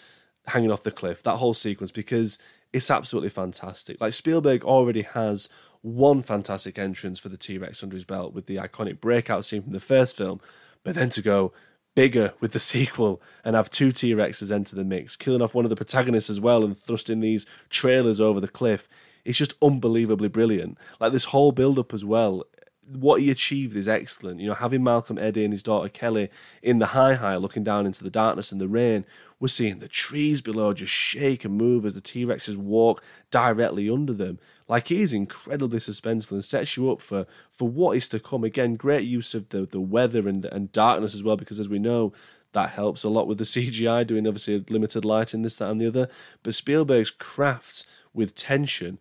hanging 0.48 0.72
off 0.72 0.84
the 0.84 0.92
cliff, 0.92 1.24
that 1.24 1.38
whole 1.38 1.54
sequence, 1.54 1.92
because 1.92 2.40
it's 2.74 2.90
absolutely 2.90 3.30
fantastic. 3.30 4.02
Like, 4.02 4.14
Spielberg 4.14 4.64
already 4.64 5.04
has 5.04 5.50
one 5.82 6.22
fantastic 6.22 6.80
entrance 6.80 7.20
for 7.20 7.30
the 7.30 7.38
T 7.38 7.58
Rex 7.58 7.84
under 7.84 7.96
his 7.96 8.06
belt 8.06 8.34
with 8.34 8.48
the 8.48 8.56
iconic 8.58 9.00
breakout 9.00 9.46
scene 9.46 9.62
from 9.62 9.74
the 9.74 9.80
first 9.80 10.18
film, 10.18 10.42
but 10.84 10.96
then 10.96 11.10
to 11.12 11.22
go 11.22 11.54
bigger 11.96 12.34
with 12.40 12.52
the 12.54 12.60
sequel 12.74 13.22
and 13.44 13.56
have 13.56 13.70
two 13.70 13.92
T 13.92 14.14
Rexes 14.14 14.52
enter 14.52 14.76
the 14.76 14.84
mix, 14.84 15.16
killing 15.16 15.42
off 15.42 15.54
one 15.54 15.66
of 15.66 15.70
the 15.70 15.76
protagonists 15.76 16.30
as 16.30 16.40
well 16.40 16.64
and 16.64 16.78
thrusting 16.78 17.20
these 17.20 17.46
trailers 17.70 18.20
over 18.20 18.40
the 18.40 18.48
cliff 18.48 18.88
it's 19.26 19.38
just 19.38 19.56
unbelievably 19.62 20.30
brilliant. 20.30 20.78
Like 21.00 21.12
this 21.12 21.26
whole 21.26 21.52
build 21.52 21.80
up 21.80 21.94
as 21.94 22.04
well. 22.04 22.44
What 22.86 23.22
he 23.22 23.32
achieved 23.32 23.78
is 23.78 23.88
excellent. 23.88 24.42
You 24.42 24.48
know, 24.48 24.54
having 24.54 24.84
Malcolm 24.84 25.18
Eddie 25.18 25.46
and 25.46 25.54
his 25.54 25.64
daughter 25.64 25.88
Kelly 25.88 26.30
in 26.62 26.80
the 26.80 26.88
high 26.88 27.14
high 27.14 27.38
looking 27.38 27.64
down 27.64 27.86
into 27.86 28.04
the 28.04 28.10
darkness 28.10 28.52
and 28.52 28.60
the 28.60 28.68
rain, 28.68 29.06
we're 29.40 29.48
seeing 29.48 29.80
the 29.80 29.88
trees 29.88 30.42
below 30.42 30.74
just 30.74 30.92
shake 30.92 31.46
and 31.46 31.58
move 31.58 31.86
as 31.86 31.96
the 31.96 32.02
T 32.02 32.26
Rexes 32.26 32.58
walk 32.58 33.02
directly 33.32 33.90
under 33.90 34.12
them. 34.12 34.38
Like 34.68 34.90
he 34.90 35.02
is 35.02 35.14
incredibly 35.14 35.80
suspenseful 35.80 36.34
and 36.34 36.44
sets 36.44 36.76
you 36.76 36.92
up 36.92 37.00
for 37.00 37.26
for 37.52 37.70
what 37.70 37.96
is 37.96 38.10
to 38.10 38.20
come. 38.20 38.44
Again, 38.44 38.76
great 38.76 39.06
use 39.06 39.34
of 39.34 39.48
the, 39.50 39.66
the 39.66 39.80
weather 39.80 40.28
and, 40.28 40.44
and 40.46 40.72
darkness 40.74 41.16
as 41.16 41.24
well, 41.24 41.38
because 41.38 41.62
as 41.62 41.70
we 41.70 41.80
know, 41.80 42.12
that 42.52 42.72
helps 42.72 43.04
a 43.04 43.10
lot 43.10 43.28
with 43.28 43.38
the 43.38 43.44
CGI, 43.46 44.06
doing 44.06 44.28
obviously 44.28 44.64
limited 44.70 45.06
lighting, 45.06 45.42
this, 45.42 45.56
that, 45.58 45.70
and 45.70 45.80
the 45.80 45.88
other. 45.88 46.10
But 46.44 46.56
Spielberg's 46.56 47.12
crafts 47.12 47.88
with 48.14 48.36
tension 48.36 49.00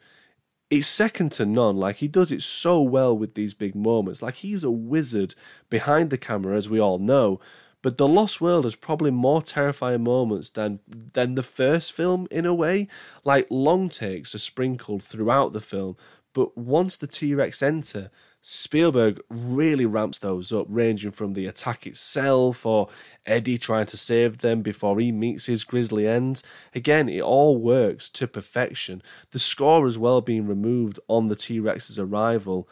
it's 0.73 0.87
second 0.87 1.33
to 1.33 1.45
none. 1.45 1.77
Like 1.77 1.97
he 1.97 2.09
does 2.09 2.33
it 2.33 2.41
so 2.41 2.81
well 2.81 3.17
with 3.17 3.35
these 3.35 3.53
big 3.53 3.75
moments. 3.75 4.23
Like 4.23 4.37
he's 4.37 4.65
a 4.65 4.71
wizard 4.71 5.35
behind 5.69 6.09
the 6.09 6.17
camera, 6.17 6.57
as 6.57 6.71
we 6.71 6.81
all 6.81 6.99
know. 6.99 7.41
But 7.83 7.99
The 7.99 8.09
Lost 8.09 8.41
World 8.41 8.65
has 8.65 8.75
probably 8.75 9.11
more 9.11 9.43
terrifying 9.43 10.03
moments 10.03 10.49
than 10.49 10.81
than 10.89 11.35
the 11.35 11.43
first 11.43 11.93
film 11.93 12.27
in 12.31 12.47
a 12.47 12.55
way. 12.55 12.89
Like 13.23 13.49
long 13.51 13.91
takes 13.91 14.35
are 14.35 14.39
sprinkled 14.39 15.03
throughout 15.03 15.53
the 15.53 15.61
film, 15.61 15.99
but 16.33 16.57
once 16.57 16.97
the 16.97 17.07
T 17.07 17.35
Rex 17.35 17.63
enter, 17.63 18.11
Spielberg 18.45 19.21
really 19.31 19.87
ramps 19.87 20.19
those 20.19 20.53
up, 20.53 20.67
ranging 20.69 21.13
from 21.13 21.33
the 21.33 21.47
attack 21.47 21.87
itself 21.87 22.67
or 22.67 22.89
Eddie 23.25 23.57
trying 23.57 23.87
to 23.87 23.97
save 23.97 24.39
them 24.39 24.63
before 24.63 24.99
he 24.99 25.13
meets 25.13 25.47
his 25.47 25.63
grisly 25.63 26.09
end. 26.09 26.43
Again, 26.75 27.09
it 27.09 27.23
all 27.23 27.57
works 27.57 28.11
to 28.11 28.27
perfection. 28.27 29.01
The 29.31 29.39
score 29.39 29.87
as 29.87 29.97
well 29.97 30.21
being 30.21 30.49
removed 30.49 30.99
on 31.07 31.29
the 31.29 31.37
T 31.37 31.61
Rex's 31.61 32.01
arrival. 32.01 32.69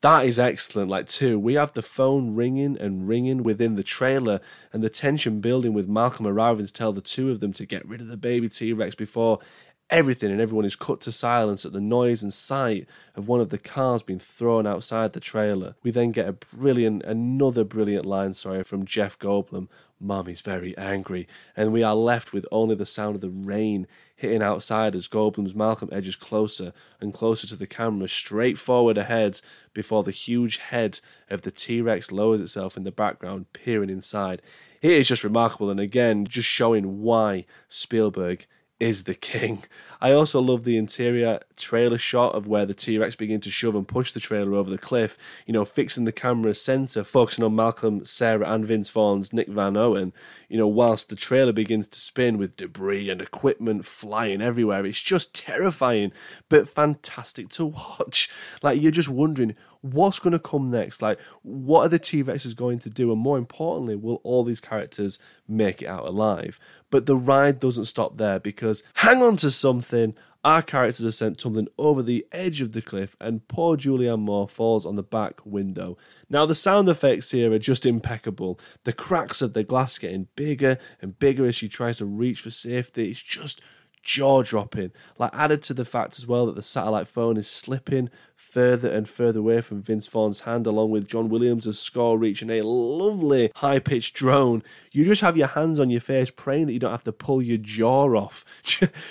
That 0.00 0.24
is 0.24 0.38
excellent. 0.38 0.88
Like, 0.88 1.06
too, 1.06 1.38
we 1.38 1.52
have 1.52 1.74
the 1.74 1.82
phone 1.82 2.34
ringing 2.34 2.78
and 2.80 3.06
ringing 3.06 3.42
within 3.42 3.76
the 3.76 3.82
trailer 3.82 4.40
and 4.72 4.82
the 4.82 4.88
tension 4.88 5.42
building 5.42 5.74
with 5.74 5.86
Malcolm 5.86 6.26
arriving 6.26 6.64
to 6.64 6.72
tell 6.72 6.94
the 6.94 7.02
two 7.02 7.30
of 7.30 7.40
them 7.40 7.52
to 7.52 7.66
get 7.66 7.86
rid 7.86 8.00
of 8.00 8.08
the 8.08 8.16
baby 8.16 8.48
T 8.48 8.72
Rex 8.72 8.94
before 8.94 9.40
everything 9.90 10.30
and 10.30 10.40
everyone 10.40 10.64
is 10.64 10.76
cut 10.76 11.00
to 11.02 11.12
silence 11.12 11.64
at 11.66 11.72
the 11.72 11.80
noise 11.80 12.22
and 12.22 12.32
sight 12.32 12.88
of 13.16 13.28
one 13.28 13.40
of 13.40 13.50
the 13.50 13.58
cars 13.58 14.02
being 14.02 14.18
thrown 14.18 14.66
outside 14.66 15.12
the 15.12 15.20
trailer. 15.20 15.74
We 15.82 15.90
then 15.90 16.12
get 16.12 16.28
a 16.28 16.32
brilliant, 16.32 17.02
another 17.02 17.64
brilliant 17.64 18.06
line, 18.06 18.34
sorry, 18.34 18.62
from 18.62 18.84
Jeff 18.84 19.18
Goldblum. 19.18 19.68
Mommy's 20.02 20.40
very 20.40 20.74
angry, 20.78 21.28
and 21.54 21.74
we 21.74 21.82
are 21.82 21.94
left 21.94 22.32
with 22.32 22.46
only 22.50 22.74
the 22.74 22.86
sound 22.86 23.16
of 23.16 23.20
the 23.20 23.28
rain 23.28 23.86
hitting 24.16 24.42
outside 24.42 24.94
as 24.96 25.08
Goldblum's 25.08 25.54
Malcolm 25.54 25.90
edges 25.92 26.16
closer 26.16 26.72
and 27.02 27.12
closer 27.12 27.46
to 27.48 27.56
the 27.56 27.66
camera, 27.66 28.08
straight 28.08 28.56
forward 28.56 28.96
ahead, 28.96 29.38
before 29.74 30.02
the 30.02 30.10
huge 30.10 30.56
head 30.56 30.98
of 31.28 31.42
the 31.42 31.50
T 31.50 31.82
Rex 31.82 32.10
lowers 32.10 32.40
itself 32.40 32.78
in 32.78 32.84
the 32.84 32.90
background, 32.90 33.52
peering 33.52 33.90
inside. 33.90 34.40
It 34.80 34.92
is 34.92 35.08
just 35.08 35.22
remarkable, 35.22 35.68
and 35.68 35.80
again, 35.80 36.24
just 36.24 36.48
showing 36.48 37.02
why 37.02 37.44
Spielberg 37.68 38.46
is 38.80 39.04
the 39.04 39.14
king. 39.14 39.62
I 40.00 40.12
also 40.12 40.40
love 40.40 40.64
the 40.64 40.78
interior 40.78 41.40
trailer 41.56 41.98
shot 41.98 42.34
of 42.34 42.48
where 42.48 42.64
the 42.64 42.72
T 42.72 42.96
Rex 42.96 43.14
begin 43.14 43.40
to 43.42 43.50
shove 43.50 43.74
and 43.74 43.86
push 43.86 44.12
the 44.12 44.20
trailer 44.20 44.54
over 44.54 44.70
the 44.70 44.78
cliff, 44.78 45.18
you 45.46 45.52
know, 45.52 45.66
fixing 45.66 46.06
the 46.06 46.12
camera 46.12 46.54
center, 46.54 47.04
focusing 47.04 47.44
on 47.44 47.54
Malcolm, 47.54 48.02
Sarah, 48.06 48.50
and 48.50 48.64
Vince 48.64 48.88
Vaughn's 48.88 49.34
Nick 49.34 49.48
Van 49.48 49.76
Owen, 49.76 50.14
you 50.48 50.56
know, 50.56 50.66
whilst 50.66 51.10
the 51.10 51.16
trailer 51.16 51.52
begins 51.52 51.86
to 51.88 51.98
spin 51.98 52.38
with 52.38 52.56
debris 52.56 53.10
and 53.10 53.20
equipment 53.20 53.84
flying 53.84 54.40
everywhere. 54.40 54.86
It's 54.86 55.02
just 55.02 55.34
terrifying, 55.34 56.12
but 56.48 56.66
fantastic 56.66 57.48
to 57.50 57.66
watch. 57.98 58.30
Like, 58.62 58.80
you're 58.80 58.90
just 58.90 59.10
wondering 59.10 59.54
what's 59.82 60.18
going 60.18 60.32
to 60.32 60.38
come 60.38 60.70
next? 60.70 61.02
Like, 61.02 61.20
what 61.42 61.82
are 61.82 61.88
the 61.88 61.98
T 61.98 62.22
Rexes 62.22 62.54
going 62.54 62.78
to 62.80 62.90
do? 62.90 63.12
And 63.12 63.20
more 63.20 63.38
importantly, 63.38 63.96
will 63.96 64.20
all 64.22 64.44
these 64.44 64.60
characters 64.60 65.18
make 65.48 65.82
it 65.82 65.86
out 65.86 66.06
alive? 66.06 66.58
But 66.90 67.06
the 67.06 67.16
ride 67.16 67.60
doesn't 67.60 67.86
stop 67.86 68.16
there 68.16 68.40
because 68.40 68.82
hang 68.94 69.22
on 69.22 69.36
to 69.36 69.50
something. 69.50 70.14
Our 70.42 70.62
characters 70.62 71.04
are 71.04 71.10
sent 71.10 71.38
tumbling 71.38 71.68
over 71.76 72.02
the 72.02 72.26
edge 72.32 72.62
of 72.62 72.72
the 72.72 72.80
cliff, 72.80 73.14
and 73.20 73.46
poor 73.46 73.76
Julianne 73.76 74.20
Moore 74.20 74.48
falls 74.48 74.86
on 74.86 74.96
the 74.96 75.02
back 75.02 75.44
window. 75.44 75.98
Now, 76.30 76.46
the 76.46 76.54
sound 76.54 76.88
effects 76.88 77.30
here 77.30 77.52
are 77.52 77.58
just 77.58 77.84
impeccable. 77.84 78.58
The 78.84 78.94
cracks 78.94 79.42
of 79.42 79.52
the 79.52 79.64
glass 79.64 79.98
getting 79.98 80.28
bigger 80.36 80.78
and 81.02 81.18
bigger 81.18 81.46
as 81.46 81.56
she 81.56 81.68
tries 81.68 81.98
to 81.98 82.06
reach 82.06 82.40
for 82.40 82.48
safety. 82.48 83.10
It's 83.10 83.22
just 83.22 83.60
jaw 84.02 84.42
dropping. 84.42 84.92
Like, 85.18 85.30
added 85.34 85.62
to 85.64 85.74
the 85.74 85.84
fact 85.84 86.18
as 86.18 86.26
well 86.26 86.46
that 86.46 86.54
the 86.54 86.62
satellite 86.62 87.06
phone 87.06 87.36
is 87.36 87.48
slipping 87.48 88.10
further 88.34 88.90
and 88.90 89.08
further 89.08 89.38
away 89.38 89.60
from 89.60 89.82
Vince 89.82 90.08
Vaughn's 90.08 90.40
hand, 90.40 90.66
along 90.66 90.90
with 90.90 91.06
John 91.06 91.28
Williams' 91.28 91.78
score 91.78 92.18
reaching 92.18 92.50
a 92.50 92.62
lovely 92.62 93.52
high 93.54 93.78
pitched 93.78 94.14
drone. 94.16 94.62
You 94.90 95.04
just 95.04 95.20
have 95.20 95.36
your 95.36 95.46
hands 95.46 95.78
on 95.78 95.90
your 95.90 96.00
face, 96.00 96.30
praying 96.30 96.66
that 96.66 96.72
you 96.72 96.78
don't 96.78 96.90
have 96.90 97.04
to 97.04 97.12
pull 97.12 97.40
your 97.42 97.58
jaw 97.58 98.06
off 98.16 98.44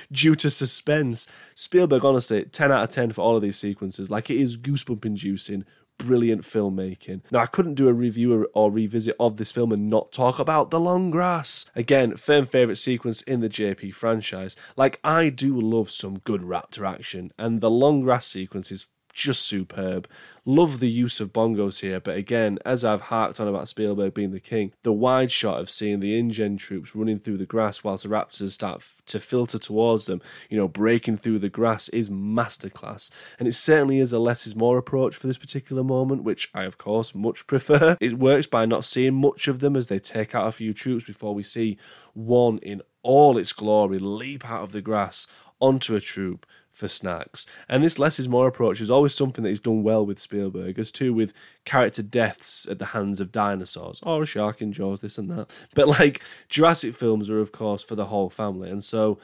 due 0.12 0.36
to 0.36 0.50
suspense. 0.50 1.28
Spielberg, 1.56 2.04
honestly, 2.04 2.44
10 2.44 2.72
out 2.72 2.84
of 2.84 2.90
10 2.90 3.14
for 3.14 3.22
all 3.22 3.36
of 3.36 3.42
these 3.42 3.58
sequences. 3.58 4.12
Like, 4.12 4.30
it 4.30 4.38
is 4.38 4.58
goosebump 4.58 5.06
inducing 5.06 5.66
brilliant 6.00 6.42
filmmaking. 6.42 7.22
Now, 7.30 7.40
I 7.40 7.46
couldn't 7.46 7.76
do 7.76 7.88
a 7.88 7.94
review 7.94 8.48
or 8.54 8.72
revisit 8.72 9.16
of 9.20 9.38
this 9.38 9.52
film 9.52 9.72
and 9.72 9.90
not 9.90 10.12
talk 10.12 10.40
about 10.40 10.72
The 10.72 10.80
Long 10.80 11.12
Grass. 11.12 11.70
Again, 11.76 12.16
firm 12.16 12.48
favourite 12.48 12.80
sequence 12.80 13.22
in 13.22 13.42
the 13.42 13.50
JP 13.50 13.94
franchise. 13.94 14.56
Like, 14.76 15.00
I 15.04 15.30
do 15.30 15.60
love 15.60 15.92
some 15.92 16.20
good 16.20 16.42
raptor 16.42 16.90
action, 16.90 17.32
and 17.38 17.62
The 17.62 17.70
Long 17.70 18.02
Grass 18.02 18.26
sequence 18.26 18.72
is 18.72 18.88
just 19.14 19.44
superb. 19.44 20.08
Love 20.46 20.80
the 20.80 20.90
use 20.90 21.20
of 21.20 21.32
bongos 21.32 21.82
here, 21.82 22.00
but 22.00 22.16
again, 22.16 22.58
as 22.66 22.84
I've 22.84 23.02
harked 23.02 23.40
on 23.40 23.48
about 23.48 23.68
Spielberg 23.68 24.14
being 24.14 24.32
the 24.32 24.40
king, 24.40 24.72
the 24.82 24.92
wide 24.92 25.30
shot 25.30 25.60
of 25.60 25.70
seeing 25.70 26.00
the 26.00 26.18
InGen 26.18 26.58
troops 26.58 26.96
running 26.96 27.20
through 27.20 27.38
the 27.38 27.46
grass 27.46 27.84
whilst 27.84 28.04
the 28.04 28.10
Raptors 28.10 28.52
start 28.52 28.84
to 29.08 29.20
filter 29.20 29.60
towards 29.60 30.08
them, 30.08 30.22
you 30.50 30.58
know, 30.58 30.68
breaking 30.68 31.18
through 31.18 31.40
the 31.40 31.50
grass 31.50 31.90
is 31.90 32.10
masterclass. 32.10 33.12
And 33.38 33.48
it 33.48 33.54
certainly 33.54 34.00
is 34.00 34.14
a 34.14 34.20
less 34.20 34.48
is 34.48 34.56
more 34.56 34.78
approach 34.78 35.16
for 35.16 35.28
this 35.28 35.38
particular 35.38 35.84
moment, 35.84 36.24
which 36.24 36.50
I, 36.56 36.64
of 36.64 36.78
course, 36.78 37.14
much 37.14 37.46
prefer. 37.46 37.98
It 38.00 38.18
works 38.18 38.48
by 38.48 38.66
not 38.66 38.86
seeing 38.86 39.16
much 39.16 39.48
of 39.48 39.60
them 39.60 39.76
as 39.76 39.88
they 39.88 40.00
take 40.00 40.34
out 40.34 40.48
a 40.48 40.52
few 40.52 40.74
troops 40.74 41.06
before 41.06 41.36
we 41.36 41.44
see 41.44 41.78
one 42.14 42.58
in 42.60 42.82
all 43.04 43.38
its 43.38 43.54
glory 43.54 44.00
leap 44.00 44.50
out 44.50 44.64
of 44.64 44.72
the 44.72 44.82
grass 44.82 45.28
onto 45.60 45.96
a 45.96 46.00
troop 46.00 46.46
for 46.80 46.88
snacks. 46.88 47.46
And 47.68 47.84
this 47.84 48.00
less 48.00 48.20
is 48.20 48.28
more 48.28 48.48
approach 48.48 48.82
is 48.82 48.90
always 48.90 49.14
something 49.14 49.44
that 49.44 49.50
he's 49.50 49.60
done 49.60 49.84
well 49.84 50.06
with 50.06 50.20
Spielberg, 50.20 50.80
as 50.80 50.92
too 50.92 51.14
with 51.14 51.34
character 51.66 52.02
deaths 52.02 52.68
at 52.68 52.80
the 52.80 52.86
hands 52.86 53.20
of 53.20 53.32
dinosaurs 53.32 54.00
oh, 54.04 54.16
or 54.16 54.24
a 54.24 54.26
shark 54.26 54.62
in 54.62 54.72
Jaws, 54.72 55.02
this 55.02 55.18
and 55.18 55.30
that. 55.30 55.56
But 55.76 55.88
like 55.88 56.22
Jurassic 56.48 56.96
films 56.96 57.30
are, 57.30 57.40
of 57.40 57.52
course, 57.52 57.84
for 57.84 57.96
the 57.96 58.06
whole 58.06 58.30
family. 58.30 58.70
And 58.70 58.84
so 58.84 59.20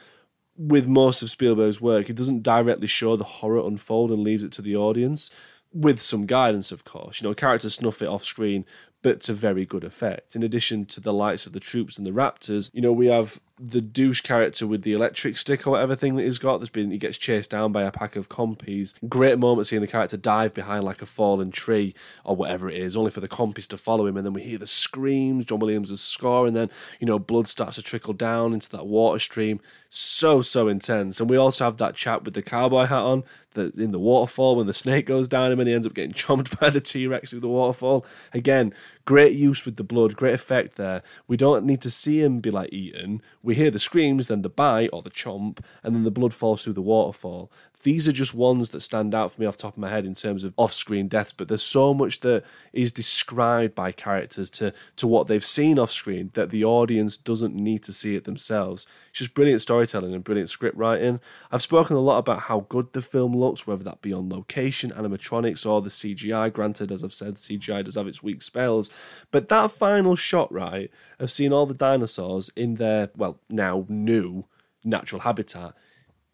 with 0.56 0.86
most 0.86 1.22
of 1.22 1.30
Spielberg's 1.30 1.80
work, 1.80 2.06
he 2.06 2.12
doesn't 2.12 2.42
directly 2.42 2.86
show 2.86 3.16
the 3.16 3.24
horror 3.24 3.66
unfold 3.66 4.10
and 4.10 4.22
leaves 4.22 4.44
it 4.44 4.52
to 4.52 4.62
the 4.62 4.76
audience. 4.76 5.30
With 5.72 6.00
some 6.00 6.24
guidance, 6.24 6.72
of 6.72 6.84
course. 6.84 7.20
You 7.20 7.28
know, 7.28 7.34
characters 7.34 7.74
snuff 7.74 8.00
it 8.00 8.08
off 8.08 8.24
screen, 8.24 8.64
but 9.02 9.20
to 9.22 9.34
very 9.34 9.66
good 9.66 9.84
effect. 9.84 10.34
In 10.34 10.42
addition 10.42 10.86
to 10.86 11.00
the 11.00 11.12
lights 11.12 11.46
of 11.46 11.52
the 11.52 11.60
troops 11.60 11.98
and 11.98 12.06
the 12.06 12.12
raptors, 12.12 12.70
you 12.72 12.80
know, 12.80 12.92
we 12.92 13.06
have 13.06 13.38
the 13.58 13.80
douche 13.80 14.20
character 14.20 14.66
with 14.66 14.82
the 14.82 14.92
electric 14.92 15.38
stick 15.38 15.66
or 15.66 15.70
whatever 15.70 15.96
thing 15.96 16.16
that 16.16 16.24
he's 16.24 16.38
got. 16.38 16.58
There's 16.58 16.68
been 16.68 16.90
he 16.90 16.98
gets 16.98 17.16
chased 17.16 17.50
down 17.50 17.72
by 17.72 17.84
a 17.84 17.90
pack 17.90 18.16
of 18.16 18.28
compies. 18.28 18.94
Great 19.08 19.38
moment 19.38 19.66
seeing 19.66 19.80
the 19.80 19.88
character 19.88 20.18
dive 20.18 20.52
behind 20.52 20.84
like 20.84 21.00
a 21.00 21.06
fallen 21.06 21.50
tree 21.50 21.94
or 22.24 22.36
whatever 22.36 22.68
it 22.68 22.76
is, 22.76 22.96
only 22.96 23.10
for 23.10 23.20
the 23.20 23.28
compies 23.28 23.66
to 23.68 23.78
follow 23.78 24.06
him. 24.06 24.16
And 24.16 24.26
then 24.26 24.34
we 24.34 24.42
hear 24.42 24.58
the 24.58 24.66
screams, 24.66 25.46
John 25.46 25.60
Williams' 25.60 26.00
score, 26.00 26.46
and 26.46 26.54
then 26.54 26.70
you 27.00 27.06
know 27.06 27.18
blood 27.18 27.48
starts 27.48 27.76
to 27.76 27.82
trickle 27.82 28.14
down 28.14 28.52
into 28.52 28.70
that 28.72 28.86
water 28.86 29.18
stream. 29.18 29.60
So 29.88 30.42
so 30.42 30.68
intense. 30.68 31.20
And 31.20 31.30
we 31.30 31.38
also 31.38 31.64
have 31.64 31.78
that 31.78 31.94
chap 31.94 32.24
with 32.24 32.34
the 32.34 32.42
cowboy 32.42 32.84
hat 32.84 32.98
on 32.98 33.24
that 33.54 33.76
in 33.76 33.90
the 33.90 33.98
waterfall 33.98 34.56
when 34.56 34.66
the 34.66 34.74
snake 34.74 35.06
goes 35.06 35.28
down 35.28 35.50
him 35.50 35.60
and 35.60 35.68
he 35.68 35.74
ends 35.74 35.86
up 35.86 35.94
getting 35.94 36.12
chomped 36.14 36.58
by 36.60 36.68
the 36.68 36.80
T 36.80 37.06
Rex 37.06 37.30
through 37.30 37.40
the 37.40 37.48
waterfall. 37.48 38.04
Again, 38.34 38.74
great 39.06 39.32
use 39.32 39.64
with 39.64 39.76
the 39.76 39.84
blood, 39.84 40.16
great 40.16 40.34
effect 40.34 40.76
there. 40.76 41.02
We 41.26 41.38
don't 41.38 41.64
need 41.64 41.80
to 41.80 41.90
see 41.90 42.20
him 42.20 42.40
be 42.40 42.50
like 42.50 42.72
eaten 42.72 43.22
we 43.42 43.54
hear 43.54 43.70
the 43.70 43.78
screams, 43.78 44.28
then 44.28 44.42
the 44.42 44.48
bite 44.48 44.90
or 44.92 45.02
the 45.02 45.10
chomp, 45.10 45.60
and 45.82 45.94
then 45.94 46.02
the 46.02 46.10
blood 46.10 46.34
falls 46.34 46.64
through 46.64 46.72
the 46.74 46.82
waterfall. 46.82 47.50
These 47.82 48.08
are 48.08 48.12
just 48.12 48.34
ones 48.34 48.70
that 48.70 48.80
stand 48.80 49.14
out 49.14 49.30
for 49.30 49.40
me 49.40 49.46
off 49.46 49.56
top 49.56 49.74
of 49.74 49.78
my 49.78 49.88
head 49.88 50.06
in 50.06 50.14
terms 50.14 50.44
of 50.44 50.54
off-screen 50.56 51.08
deaths. 51.08 51.32
But 51.32 51.48
there's 51.48 51.62
so 51.62 51.94
much 51.94 52.20
that 52.20 52.44
is 52.72 52.92
described 52.92 53.74
by 53.74 53.92
characters 53.92 54.50
to 54.50 54.72
to 54.96 55.06
what 55.06 55.28
they've 55.28 55.44
seen 55.44 55.78
off-screen 55.78 56.30
that 56.34 56.50
the 56.50 56.64
audience 56.64 57.16
doesn't 57.16 57.54
need 57.54 57.82
to 57.84 57.92
see 57.92 58.16
it 58.16 58.24
themselves. 58.24 58.86
It's 59.10 59.20
just 59.20 59.34
brilliant 59.34 59.62
storytelling 59.62 60.14
and 60.14 60.24
brilliant 60.24 60.50
script 60.50 60.76
writing. 60.76 61.20
I've 61.52 61.62
spoken 61.62 61.96
a 61.96 62.00
lot 62.00 62.18
about 62.18 62.40
how 62.40 62.60
good 62.68 62.92
the 62.92 63.02
film 63.02 63.36
looks, 63.36 63.66
whether 63.66 63.84
that 63.84 64.02
be 64.02 64.12
on 64.12 64.28
location, 64.28 64.90
animatronics, 64.90 65.64
or 65.64 65.80
the 65.80 65.90
CGI. 65.90 66.52
Granted, 66.52 66.90
as 66.90 67.04
I've 67.04 67.14
said, 67.14 67.34
CGI 67.34 67.84
does 67.84 67.94
have 67.94 68.08
its 68.08 68.22
weak 68.22 68.42
spells, 68.42 68.90
but 69.30 69.48
that 69.48 69.70
final 69.70 70.16
shot, 70.16 70.52
right, 70.52 70.90
of 71.18 71.30
seeing 71.30 71.52
all 71.52 71.66
the 71.66 71.74
dinosaurs 71.74 72.50
in 72.56 72.74
their 72.74 73.10
well 73.16 73.38
now 73.48 73.84
new 73.88 74.44
natural 74.84 75.20
habitat 75.20 75.74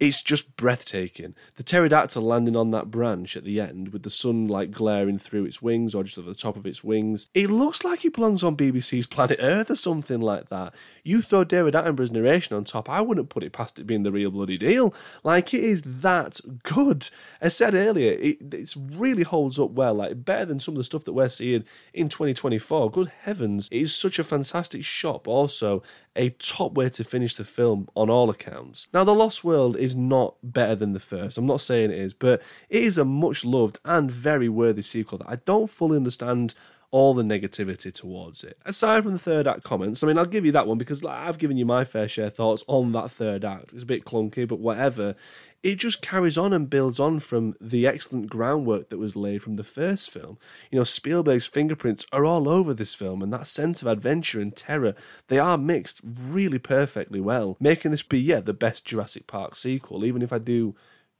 it's 0.02 0.20
just 0.20 0.56
breathtaking. 0.56 1.32
The 1.54 1.62
pterodactyl 1.62 2.22
landing 2.22 2.56
on 2.56 2.70
that 2.70 2.90
branch 2.90 3.36
at 3.36 3.44
the 3.44 3.60
end 3.60 3.90
with 3.92 4.02
the 4.02 4.10
sunlight 4.10 4.72
glaring 4.72 5.16
through 5.16 5.44
its 5.44 5.62
wings 5.62 5.94
or 5.94 6.02
just 6.02 6.18
at 6.18 6.26
the 6.26 6.34
top 6.34 6.56
of 6.56 6.66
its 6.66 6.82
wings. 6.82 7.28
It 7.34 7.50
looks 7.50 7.84
like 7.84 8.04
it 8.04 8.14
belongs 8.14 8.42
on 8.42 8.56
BBC's 8.56 9.06
Planet 9.06 9.38
Earth 9.40 9.70
or 9.70 9.76
something 9.76 10.20
like 10.20 10.48
that. 10.48 10.74
You 11.04 11.22
throw 11.22 11.44
David 11.44 11.74
Attenborough's 11.74 12.10
narration 12.10 12.56
on 12.56 12.64
top, 12.64 12.90
I 12.90 13.00
wouldn't 13.00 13.28
put 13.28 13.44
it 13.44 13.52
past 13.52 13.78
it 13.78 13.86
being 13.86 14.02
the 14.02 14.10
real 14.10 14.32
bloody 14.32 14.58
deal. 14.58 14.92
Like, 15.22 15.54
it 15.54 15.62
is 15.62 15.82
that 15.82 16.40
good. 16.64 17.08
I 17.40 17.46
said 17.46 17.74
earlier, 17.74 18.14
it 18.14 18.38
it's 18.54 18.76
really 18.76 19.22
holds 19.22 19.60
up 19.60 19.70
well, 19.70 19.94
like 19.94 20.24
better 20.24 20.46
than 20.46 20.58
some 20.58 20.74
of 20.74 20.78
the 20.78 20.84
stuff 20.84 21.04
that 21.04 21.12
we're 21.12 21.28
seeing 21.28 21.64
in 21.94 22.08
2024. 22.08 22.90
Good 22.90 23.12
heavens, 23.20 23.68
it 23.70 23.82
is 23.82 23.94
such 23.94 24.18
a 24.18 24.24
fantastic 24.24 24.82
but 25.02 25.28
also 25.28 25.84
a 26.16 26.30
top 26.30 26.74
way 26.74 26.88
to 26.90 27.04
finish 27.04 27.36
the 27.36 27.44
film 27.44 27.88
on 27.94 28.10
all 28.10 28.28
accounts. 28.30 28.88
Now, 28.92 29.04
The 29.04 29.14
Lost 29.14 29.44
World 29.44 29.76
is 29.76 29.91
not 29.94 30.34
better 30.42 30.74
than 30.74 30.92
the 30.92 31.00
first. 31.00 31.38
I'm 31.38 31.46
not 31.46 31.60
saying 31.60 31.90
it 31.90 31.98
is, 31.98 32.12
but 32.12 32.42
it 32.68 32.82
is 32.82 32.98
a 32.98 33.04
much 33.04 33.44
loved 33.44 33.78
and 33.84 34.10
very 34.10 34.48
worthy 34.48 34.82
sequel 34.82 35.18
that 35.18 35.28
I 35.28 35.36
don't 35.36 35.70
fully 35.70 35.96
understand 35.96 36.54
all 36.90 37.14
the 37.14 37.22
negativity 37.22 37.90
towards 37.92 38.44
it. 38.44 38.58
Aside 38.66 39.02
from 39.02 39.12
the 39.12 39.18
third 39.18 39.46
act 39.46 39.64
comments, 39.64 40.02
I 40.02 40.06
mean, 40.06 40.18
I'll 40.18 40.26
give 40.26 40.44
you 40.44 40.52
that 40.52 40.66
one 40.66 40.76
because 40.76 41.02
like, 41.02 41.16
I've 41.16 41.38
given 41.38 41.56
you 41.56 41.64
my 41.64 41.84
fair 41.84 42.06
share 42.06 42.28
thoughts 42.28 42.62
on 42.66 42.92
that 42.92 43.10
third 43.10 43.44
act. 43.44 43.72
It's 43.72 43.82
a 43.82 43.86
bit 43.86 44.04
clunky, 44.04 44.46
but 44.46 44.58
whatever 44.58 45.14
it 45.62 45.76
just 45.76 46.02
carries 46.02 46.36
on 46.36 46.52
and 46.52 46.68
builds 46.68 46.98
on 46.98 47.20
from 47.20 47.54
the 47.60 47.86
excellent 47.86 48.28
groundwork 48.28 48.88
that 48.88 48.98
was 48.98 49.14
laid 49.14 49.42
from 49.42 49.54
the 49.54 49.64
first 49.64 50.10
film. 50.10 50.36
You 50.70 50.78
know, 50.78 50.84
Spielberg's 50.84 51.46
fingerprints 51.46 52.04
are 52.12 52.24
all 52.24 52.48
over 52.48 52.74
this 52.74 52.94
film, 52.94 53.22
and 53.22 53.32
that 53.32 53.46
sense 53.46 53.80
of 53.80 53.88
adventure 53.88 54.40
and 54.40 54.54
terror, 54.54 54.94
they 55.28 55.38
are 55.38 55.56
mixed 55.56 56.00
really 56.04 56.58
perfectly 56.58 57.20
well, 57.20 57.56
making 57.60 57.92
this 57.92 58.02
be, 58.02 58.18
yeah, 58.18 58.40
the 58.40 58.52
best 58.52 58.84
Jurassic 58.84 59.28
Park 59.28 59.54
sequel, 59.54 60.04
even 60.04 60.20
if 60.20 60.32
I 60.32 60.38
do 60.38 60.74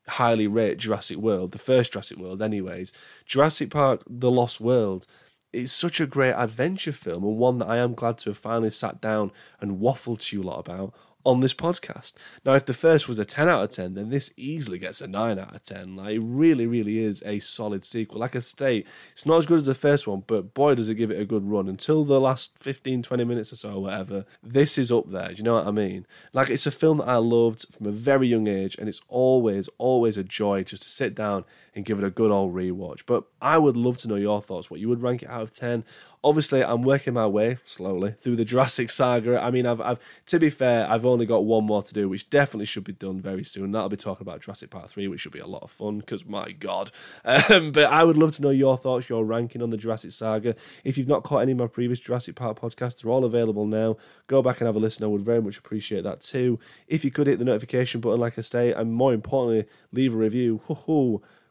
highly 0.09 0.49
rate 0.49 0.79
Jurassic 0.79 1.19
World, 1.19 1.53
the 1.53 1.59
first 1.59 1.93
Jurassic 1.93 2.19
World, 2.19 2.43
anyways. 2.43 2.93
Jurassic 3.25 3.71
Park 3.71 4.03
The 4.09 4.31
Lost 4.31 4.61
World 4.61 5.07
is 5.53 5.71
such 5.71 6.01
a 6.01 6.07
great 6.07 6.33
adventure 6.33 6.93
film, 6.93 7.23
and 7.23 7.37
one 7.37 7.59
that 7.59 7.69
I 7.69 7.77
am 7.77 7.95
glad 7.95 8.19
to 8.19 8.31
have 8.31 8.39
finally 8.39 8.71
sat 8.71 9.01
down 9.01 9.31
and 9.61 9.79
waffled 9.79 10.21
to 10.21 10.37
you 10.37 10.43
a 10.43 10.45
lot 10.45 10.59
about 10.59 10.95
on 11.25 11.41
this 11.41 11.55
podcast. 11.55 12.15
Now, 12.45 12.55
if 12.55 12.65
the 12.65 12.75
first 12.75 13.09
was 13.09 13.19
a 13.19 13.25
10 13.25 13.49
out 13.49 13.65
of 13.65 13.71
10, 13.71 13.95
then 13.95 14.11
this 14.11 14.33
easily 14.37 14.79
gets 14.79 15.01
a 15.01 15.07
9 15.07 15.39
out 15.39 15.55
of 15.55 15.63
10. 15.63 15.97
Like, 15.97 16.17
it 16.17 16.23
really, 16.25 16.67
really 16.67 16.99
is 16.99 17.23
a 17.25 17.39
solid 17.39 17.85
sequel. 17.85 18.21
Like 18.21 18.37
I 18.37 18.41
say, 18.41 18.85
it's 19.13 19.27
not 19.27 19.39
as 19.39 19.47
good 19.47 19.61
as 19.61 19.67
the 19.67 19.75
first 19.75 20.07
one, 20.07 20.25
but 20.27 20.55
boy, 20.55 20.75
does 20.75 20.89
it 20.89 20.97
give 20.97 21.11
it 21.11 21.21
a 21.21 21.25
good 21.25 21.49
run. 21.49 21.69
Until 21.69 22.05
the 22.05 22.21
last 22.21 22.59
15, 22.59 23.03
20 23.03 23.25
minutes 23.25 23.53
or 23.53 23.57
so, 23.57 23.75
or 23.75 23.83
whatever, 23.83 24.25
this 24.43 24.79
is 24.79 24.91
up 24.91 25.09
there. 25.09 25.29
Do 25.29 25.35
you 25.35 25.45
know 25.45 25.55
what 25.55 25.67
I 25.67 25.71
mean? 25.71 26.07
Like, 26.33 26.51
it's 26.51 26.67
a 26.67 26.73
film 26.73 26.99
that 26.99 27.09
I 27.09 27.17
loved 27.17 27.67
from 27.75 27.87
a 27.87 27.93
very 27.93 28.29
young 28.29 28.49
age, 28.49 28.77
and 28.79 28.89
it's 28.89 29.03
always, 29.09 29.69
always 29.79 30.17
a 30.17 30.25
joy 30.25 30.65
just 30.65 30.83
to 30.83 30.89
sit 30.89 31.15
down 31.15 31.45
and 31.75 31.85
give 31.85 31.99
it 31.99 32.05
a 32.05 32.11
good 32.11 32.31
old 32.31 32.55
rewatch. 32.55 33.03
But 33.07 33.25
I 33.41 33.57
would 33.57 33.77
love 33.77 33.97
to 33.99 34.09
know 34.09 34.17
your 34.17 34.43
thoughts, 34.43 34.71
what 34.71 34.81
you 34.81 34.89
would 34.89 35.03
rank 35.03 35.23
it 35.23 35.31
out 35.31 35.43
of 35.43 35.55
10. 35.55 35.85
Obviously, 36.25 36.63
I'm 36.63 36.83
working 36.83 37.15
my 37.15 37.27
way 37.27 37.57
slowly 37.67 38.13
through 38.13 38.37
the 38.37 38.45
Jurassic 38.45 38.91
saga. 38.91 39.41
I 39.41 39.51
mean, 39.51 39.67
I've, 39.67 39.81
I've 39.81 39.99
to 40.27 40.39
be 40.39 40.51
fair, 40.51 40.89
I've 40.89 41.07
only 41.07 41.27
got 41.27 41.45
one 41.45 41.65
more 41.65 41.83
to 41.83 41.95
do, 41.95 42.09
which 42.09 42.31
definitely 42.31 42.67
should 42.67 42.85
be 42.85 42.93
done 42.93 43.21
very 43.21 43.43
soon. 43.43 43.73
That'll 43.73 43.89
be 43.89 43.97
talking 43.97 44.25
about 44.25 44.41
Jurassic 44.41 44.71
Park 44.71 44.91
3, 44.91 45.09
which 45.09 45.21
should 45.23 45.33
be 45.33 45.41
a 45.41 45.47
lot 45.47 45.63
of 45.63 45.71
fun 45.71 45.99
because 45.99 46.25
my 46.25 46.53
God. 46.53 46.91
Um, 47.25 47.73
but 47.73 47.91
I 47.91 48.05
would 48.05 48.19
love 48.19 48.33
to 48.33 48.43
know 48.43 48.51
your 48.51 48.77
thoughts, 48.77 49.09
your 49.09 49.25
ranking 49.25 49.63
on 49.63 49.71
the 49.71 49.77
Jurassic 49.77 50.13
saga. 50.13 50.55
If 50.85 50.99
you've 50.99 51.09
not 51.09 51.25
caught 51.25 51.43
any 51.43 51.53
of 51.53 51.59
my 51.59 51.67
previous 51.67 51.99
Jurassic 51.99 52.37
Park 52.37 52.61
podcasts, 52.61 53.03
they're 53.03 53.11
all 53.11 53.25
available 53.25 53.67
now. 53.67 53.97
Go 54.27 54.43
back 54.43 54.61
and 54.61 54.67
have 54.67 54.77
a 54.77 54.81
listen. 54.81 55.05
I 55.05 55.09
would 55.09 55.25
very 55.25 55.41
much 55.41 55.59
appreciate 55.59 56.05
that 56.05 56.21
too. 56.21 56.59
If 56.87 57.05
you 57.05 57.11
could 57.11 57.27
hit 57.27 57.39
the 57.39 57.45
notification 57.45 58.01
button, 58.01 58.21
like 58.21 58.39
I 58.39 58.43
say, 58.43 58.73
and 58.73 58.93
more 58.93 59.15
importantly, 59.15 59.67
leave 59.93 60.15
a 60.15 60.19
review. 60.19 60.61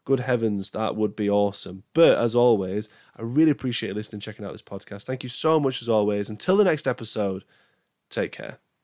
Good 0.05 0.19
heavens, 0.19 0.71
that 0.71 0.95
would 0.95 1.15
be 1.15 1.29
awesome. 1.29 1.83
But 1.93 2.17
as 2.17 2.35
always, 2.35 2.89
I 3.17 3.21
really 3.21 3.51
appreciate 3.51 3.95
listening, 3.95 4.19
checking 4.19 4.45
out 4.45 4.51
this 4.51 4.61
podcast. 4.61 5.03
Thank 5.03 5.23
you 5.23 5.29
so 5.29 5.59
much 5.59 5.81
as 5.81 5.89
always. 5.89 6.29
Until 6.29 6.57
the 6.57 6.63
next 6.63 6.87
episode, 6.87 7.43
take 8.09 8.31
care. 8.31 8.59